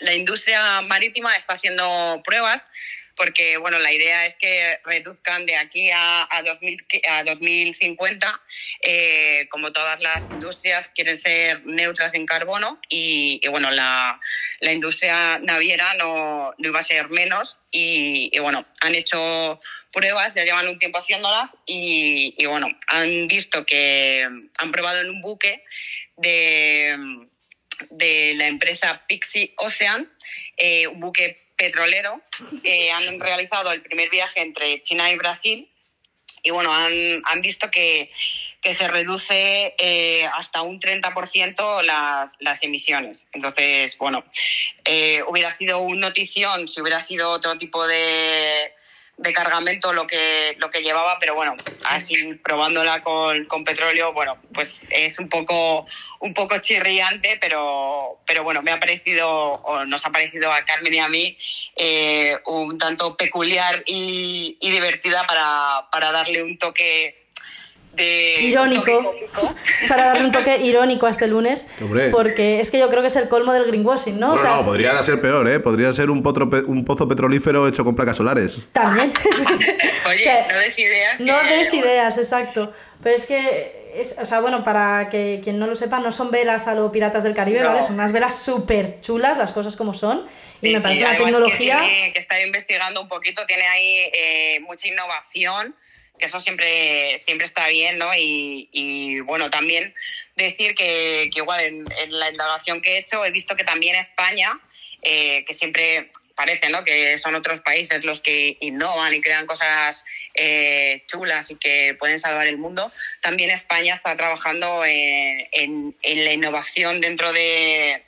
la 0.00 0.14
industria 0.14 0.80
marítima 0.82 1.36
está 1.36 1.54
haciendo 1.54 2.20
pruebas 2.24 2.66
porque 3.18 3.58
bueno, 3.58 3.78
la 3.80 3.92
idea 3.92 4.24
es 4.24 4.36
que 4.36 4.78
reduzcan 4.84 5.44
de 5.44 5.56
aquí 5.56 5.90
a, 5.90 6.26
a, 6.30 6.42
2000 6.42 6.86
a 7.10 7.24
2050, 7.24 8.40
eh, 8.82 9.48
como 9.50 9.72
todas 9.72 10.00
las 10.00 10.30
industrias 10.30 10.90
quieren 10.94 11.18
ser 11.18 11.66
neutras 11.66 12.14
en 12.14 12.24
carbono 12.24 12.80
y, 12.88 13.46
bueno, 13.48 13.72
la, 13.72 14.20
la, 14.60 14.72
industria 14.72 15.38
naviera 15.40 15.94
no, 15.94 16.54
no, 16.56 16.68
iba 16.68 16.78
a 16.78 16.84
ser 16.84 17.10
menos 17.10 17.58
y, 17.72 18.38
bueno, 18.38 18.64
han 18.80 18.94
hecho 18.94 19.60
pruebas, 19.92 20.34
ya 20.34 20.44
llevan 20.44 20.68
un 20.68 20.78
tiempo 20.78 21.00
haciéndolas 21.00 21.56
y, 21.66 22.34
y 22.38 22.46
bueno, 22.46 22.68
han 22.86 23.26
visto 23.26 23.66
que 23.66 24.28
han 24.58 24.70
probado 24.70 25.00
en 25.00 25.10
un 25.10 25.20
buque 25.22 25.64
de, 26.16 26.96
de 27.90 28.34
la 28.36 28.46
empresa 28.46 29.02
Pixie 29.08 29.54
Ocean, 29.56 30.08
eh, 30.56 30.86
un 30.86 31.00
buque 31.00 31.47
petrolero, 31.58 32.22
eh, 32.64 32.90
han 32.90 33.20
realizado 33.20 33.70
el 33.72 33.82
primer 33.82 34.08
viaje 34.08 34.40
entre 34.40 34.80
China 34.80 35.10
y 35.12 35.16
Brasil 35.16 35.70
y 36.42 36.50
bueno, 36.50 36.72
han, 36.72 37.22
han 37.24 37.40
visto 37.40 37.70
que, 37.70 38.10
que, 38.60 38.74
se 38.74 38.88
reduce 38.88 39.74
eh, 39.78 40.26
hasta 40.34 40.62
un 40.62 40.80
30% 40.80 41.82
las, 41.82 42.36
las 42.38 42.62
emisiones. 42.62 43.26
Entonces, 43.32 43.98
bueno, 43.98 44.24
eh, 44.84 45.22
hubiera 45.26 45.50
sido 45.50 45.80
un 45.80 46.00
notición 46.00 46.68
si 46.68 46.80
hubiera 46.80 47.00
sido 47.00 47.30
otro 47.30 47.58
tipo 47.58 47.86
de, 47.86 48.72
de 49.18 49.32
cargamento 49.32 49.92
lo 49.92 50.06
que, 50.06 50.56
lo 50.58 50.70
que 50.70 50.80
llevaba, 50.80 51.18
pero 51.18 51.34
bueno, 51.34 51.56
así 51.84 52.34
probándola 52.34 53.02
con, 53.02 53.44
con 53.46 53.64
petróleo, 53.64 54.12
bueno, 54.12 54.38
pues 54.54 54.82
es 54.90 55.18
un 55.18 55.28
poco, 55.28 55.86
un 56.20 56.32
poco 56.34 56.58
chirriante, 56.58 57.36
pero, 57.40 58.20
pero 58.26 58.44
bueno, 58.44 58.62
me 58.62 58.70
ha 58.70 58.78
parecido, 58.78 59.28
o 59.28 59.84
nos 59.84 60.06
ha 60.06 60.10
parecido 60.10 60.52
a 60.52 60.64
Carmen 60.64 60.94
y 60.94 60.98
a 61.00 61.08
mí, 61.08 61.36
eh, 61.74 62.38
un 62.46 62.78
tanto 62.78 63.16
peculiar 63.16 63.82
y, 63.86 64.56
y 64.60 64.70
divertida 64.70 65.26
para, 65.26 65.88
para, 65.90 66.12
darle 66.12 66.44
un 66.44 66.56
toque 66.56 67.17
de... 67.98 68.36
Irónico, 68.42 69.14
para 69.88 70.06
darle 70.06 70.24
un 70.24 70.30
toque 70.30 70.58
irónico 70.62 71.06
a 71.06 71.10
este 71.10 71.26
lunes, 71.26 71.66
Hombre. 71.82 72.08
porque 72.10 72.60
es 72.60 72.70
que 72.70 72.78
yo 72.78 72.88
creo 72.88 73.02
que 73.02 73.08
es 73.08 73.16
el 73.16 73.28
colmo 73.28 73.52
del 73.52 73.64
greenwashing, 73.64 74.18
¿no? 74.18 74.28
No, 74.28 74.34
o 74.34 74.38
sea, 74.38 74.56
no, 74.56 74.64
podría 74.64 75.02
ser 75.02 75.20
peor, 75.20 75.46
¿eh? 75.48 75.60
Podría 75.60 75.92
ser 75.92 76.10
un, 76.10 76.22
potro, 76.22 76.48
un 76.66 76.84
pozo 76.84 77.06
petrolífero 77.06 77.68
hecho 77.68 77.84
con 77.84 77.94
placas 77.94 78.16
solares. 78.16 78.58
También. 78.72 79.12
Oye, 80.08 80.16
O 80.16 80.18
sea, 80.22 80.46
no 80.50 80.58
des 80.58 80.78
ideas. 80.78 81.20
No 81.20 81.42
des 81.42 81.74
ideas, 81.74 82.16
exacto. 82.18 82.72
Pero 83.02 83.14
es 83.14 83.26
que, 83.26 83.92
es, 83.94 84.16
o 84.18 84.26
sea, 84.26 84.40
bueno, 84.40 84.64
para 84.64 85.08
que 85.08 85.40
quien 85.42 85.58
no 85.58 85.66
lo 85.66 85.76
sepa, 85.76 86.00
no 86.00 86.10
son 86.10 86.30
velas 86.30 86.66
a 86.66 86.74
los 86.74 86.90
piratas 86.90 87.22
del 87.22 87.34
Caribe, 87.34 87.60
No. 87.60 87.68
¿vale? 87.68 87.82
Son 87.82 87.94
unas 87.94 88.12
velas 88.12 88.42
súper 88.42 89.00
chulas, 89.00 89.38
las 89.38 89.52
cosas 89.52 89.76
como 89.76 89.94
son. 89.94 90.26
Y 90.60 90.66
Sí, 90.68 90.72
me 90.72 90.78
sí, 90.78 90.82
parece 90.84 91.00
una 91.02 91.10
además 91.10 91.26
tecnología. 91.26 91.80
Que, 91.80 91.86
tiene, 91.86 92.12
que 92.12 92.18
está 92.18 92.42
investigando 92.42 93.00
un 93.00 93.08
poquito, 93.08 93.46
tiene 93.46 93.66
ahí 93.68 94.10
eh, 94.12 94.60
mucha 94.66 94.88
innovación, 94.88 95.76
que 96.18 96.26
eso 96.26 96.40
siempre, 96.40 97.18
siempre 97.18 97.44
está 97.44 97.68
bien, 97.68 97.98
¿no? 97.98 98.10
Y, 98.14 99.20
bueno, 99.20 99.50
también 99.50 99.92
decir 100.36 100.74
que, 100.74 101.30
igual 101.34 101.60
en, 101.60 101.86
la 102.10 102.30
indagación 102.30 102.80
que 102.80 102.94
he 102.94 102.98
hecho 102.98 103.24
he 103.24 103.30
visto 103.30 103.56
que 103.56 103.64
también 103.64 103.96
España, 103.96 104.60
eh, 105.02 105.44
que 105.44 105.54
siempre 105.54 106.10
parece, 106.38 106.68
¿no? 106.68 106.84
Que 106.84 107.18
son 107.18 107.34
otros 107.34 107.60
países 107.60 108.04
los 108.04 108.20
que 108.20 108.56
innovan 108.60 109.12
y 109.12 109.20
crean 109.20 109.44
cosas 109.44 110.04
eh, 110.34 111.02
chulas 111.08 111.50
y 111.50 111.56
que 111.56 111.96
pueden 111.98 112.20
salvar 112.20 112.46
el 112.46 112.58
mundo. 112.58 112.92
También 113.20 113.50
España 113.50 113.92
está 113.92 114.14
trabajando 114.14 114.84
en, 114.84 115.96
la 116.04 116.32
innovación 116.32 117.00
dentro 117.00 117.32
de 117.32 118.04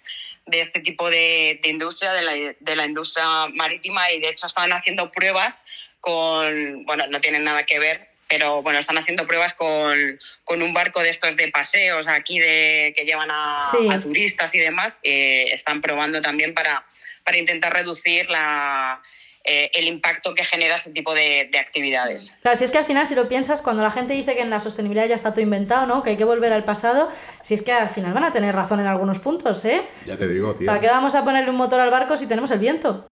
este 0.47 0.79
tipo 0.79 1.11
de, 1.11 1.61
industria, 1.65 2.13
de 2.13 2.77
la, 2.77 2.87
industria 2.87 3.25
marítima, 3.55 4.11
y 4.13 4.21
de 4.21 4.29
hecho 4.29 4.47
están 4.47 4.73
haciendo 4.73 5.11
pruebas 5.11 5.59
con, 6.01 6.85
bueno, 6.87 7.07
no 7.09 7.21
tienen 7.21 7.45
nada 7.45 7.65
que 7.65 7.79
ver, 7.79 8.09
pero 8.29 8.63
bueno, 8.63 8.79
están 8.79 8.97
haciendo 8.99 9.27
pruebas 9.27 9.55
con, 9.55 9.99
con 10.45 10.63
un 10.63 10.73
barco 10.73 11.03
de 11.03 11.11
estos 11.11 11.37
de 11.37 11.49
paseos 11.49 12.07
aquí 12.09 12.39
de, 12.39 12.93
que 12.97 13.05
llevan 13.05 13.29
a, 13.31 13.61
Sí. 13.71 13.89
a 13.91 14.01
turistas 14.01 14.55
y 14.55 14.59
demás, 14.59 15.01
eh, 15.03 15.47
están 15.53 15.81
probando 15.81 16.21
también 16.21 16.55
para, 16.55 16.85
para 17.25 17.39
intentar 17.39 17.73
reducir 17.75 18.31
la, 18.31 19.03
eh, 19.43 19.71
el 19.75 19.87
impacto 19.89 20.35
que 20.35 20.45
genera 20.45 20.77
ese 20.77 20.91
tipo 20.91 21.13
de, 21.13 21.49
de, 21.51 21.59
actividades. 21.59 22.35
Claro, 22.43 22.57
si 22.57 22.65
es 22.65 22.71
que 22.71 22.79
al 22.79 22.85
final, 22.85 23.07
si 23.07 23.15
lo 23.15 23.27
piensas, 23.29 23.63
cuando 23.63 23.83
la 23.83 23.91
gente 23.91 24.15
dice 24.15 24.37
que 24.37 24.43
en 24.43 24.51
la 24.51 24.61
sostenibilidad 24.61 25.07
ya 25.09 25.15
está 25.17 25.33
todo 25.33 25.41
inventado, 25.41 25.87
¿no? 25.87 26.03
Que 26.05 26.11
hay 26.11 26.17
que 26.17 26.25
volver 26.25 26.53
al 26.53 26.63
pasado, 26.65 27.11
si 27.43 27.55
es 27.55 27.63
que 27.63 27.73
al 27.73 27.89
final 27.89 28.13
van 28.13 28.25
a 28.25 28.33
tener 28.33 28.55
razón 28.55 28.79
en 28.81 28.87
algunos 28.87 29.19
puntos, 29.19 29.65
¿eh? 29.65 29.83
Ya 30.07 30.17
te 30.17 30.29
digo, 30.29 30.55
tío. 30.55 30.67
¿Para 30.67 30.79
qué 30.79 30.87
vamos 30.87 31.15
a 31.17 31.25
ponerle 31.25 31.51
un 31.51 31.57
motor 31.57 31.81
al 31.81 31.91
barco 31.91 32.17
si 32.17 32.27
tenemos 32.27 32.51
el 32.53 32.59
viento? 32.61 33.10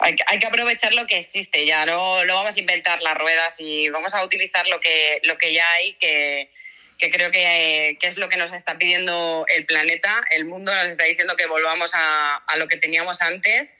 Hay 0.00 0.16
hay 0.26 0.38
que 0.38 0.46
aprovechar 0.46 0.94
lo 0.94 1.06
que 1.06 1.18
existe, 1.18 1.66
ya 1.66 1.84
no, 1.86 2.24
no 2.24 2.34
vamos 2.34 2.56
a 2.56 2.60
inventar 2.60 3.02
las 3.02 3.16
ruedas 3.16 3.56
y 3.58 3.88
vamos 3.88 4.14
a 4.14 4.24
utilizar 4.24 4.66
lo 4.68 4.80
que, 4.80 5.20
lo 5.24 5.36
que 5.38 5.52
ya 5.52 5.68
hay, 5.72 5.94
que, 5.94 6.50
que 6.98 7.10
creo 7.10 7.30
que, 7.30 7.96
que, 8.00 8.06
es 8.06 8.16
lo 8.16 8.28
que 8.28 8.36
nos 8.36 8.52
está 8.52 8.78
pidiendo 8.78 9.44
el 9.54 9.66
planeta, 9.66 10.22
el 10.30 10.44
mundo 10.44 10.74
nos 10.74 10.86
está 10.86 11.04
diciendo 11.04 11.36
que 11.36 11.46
volvamos 11.46 11.92
a, 11.94 12.36
a 12.36 12.56
lo 12.56 12.68
que 12.68 12.76
teníamos 12.76 13.22
antes 13.22 13.74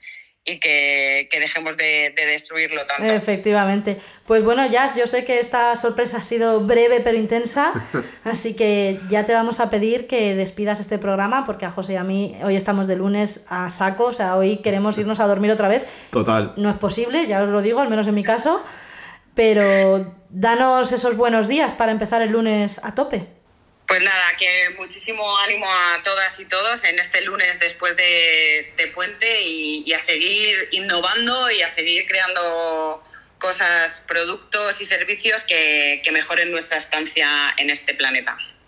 y 0.45 0.59
que, 0.59 1.27
que 1.31 1.39
dejemos 1.39 1.77
de, 1.77 2.13
de, 2.15 2.25
destruirlo 2.25 2.85
tanto. 2.85 3.03
Efectivamente. 3.03 3.99
Pues 4.25 4.43
bueno, 4.43 4.65
Jazz, 4.67 4.95
yo 4.95 5.05
sé 5.05 5.23
que 5.25 5.39
esta 5.39 5.75
sorpresa 5.75 6.17
ha 6.17 6.21
sido 6.21 6.61
breve 6.61 7.01
pero 7.01 7.17
intensa, 7.17 7.73
así 8.23 8.55
que 8.55 8.99
ya 9.09 9.25
te 9.25 9.33
vamos 9.33 9.59
a 9.59 9.69
pedir 9.69 10.07
que 10.07 10.35
despidas 10.35 10.79
este 10.79 10.97
programa 10.97 11.43
porque 11.43 11.65
a 11.65 11.71
José 11.71 11.93
y 11.93 11.95
a 11.97 12.03
mí 12.03 12.35
hoy 12.43 12.55
estamos 12.55 12.87
de 12.87 12.95
lunes 12.95 13.45
a 13.49 13.69
saco, 13.69 14.05
o 14.05 14.13
sea, 14.13 14.35
hoy 14.35 14.57
queremos 14.57 14.97
irnos 14.99 15.19
a 15.19 15.27
dormir 15.27 15.51
otra 15.51 15.67
vez. 15.67 15.85
Total. 16.09 16.53
No 16.57 16.69
es 16.69 16.77
posible, 16.77 17.27
ya 17.27 17.43
os 17.43 17.49
lo 17.49 17.61
digo, 17.61 17.79
al 17.79 17.89
menos 17.89 18.07
en 18.07 18.15
mi 18.15 18.23
caso, 18.23 18.63
pero 19.35 20.15
danos 20.29 20.91
esos 20.91 21.15
buenos 21.15 21.47
días 21.47 21.73
para 21.73 21.91
empezar 21.91 22.21
el 22.21 22.31
lunes 22.31 22.79
a 22.83 22.95
tope. 22.95 23.38
Pues 23.89 24.03
nada, 24.03 24.35
que 24.37 24.69
muchísimo 24.77 25.25
ánimo 25.39 25.65
a 25.67 26.03
todas 26.03 26.39
y 26.39 26.45
todos 26.45 26.83
en 26.83 26.99
este 26.99 27.21
lunes 27.21 27.59
después 27.59 27.95
de, 27.95 28.71
de 28.77 28.87
puente 28.89 29.41
y, 29.41 29.91
a 29.93 29.99
seguir 29.99 30.69
innovando 30.73 31.49
y 31.49 31.63
a 31.63 31.71
seguir 31.71 32.05
creando 32.05 33.01
cosas, 33.39 34.01
productos 34.01 34.79
y 34.79 34.85
servicios 34.85 35.43
que 35.43 36.07
mejoren 36.13 36.51
nuestra 36.51 36.77
estancia 36.77 37.27
en 37.57 37.71
este 37.71 37.95
planeta. 37.95 38.37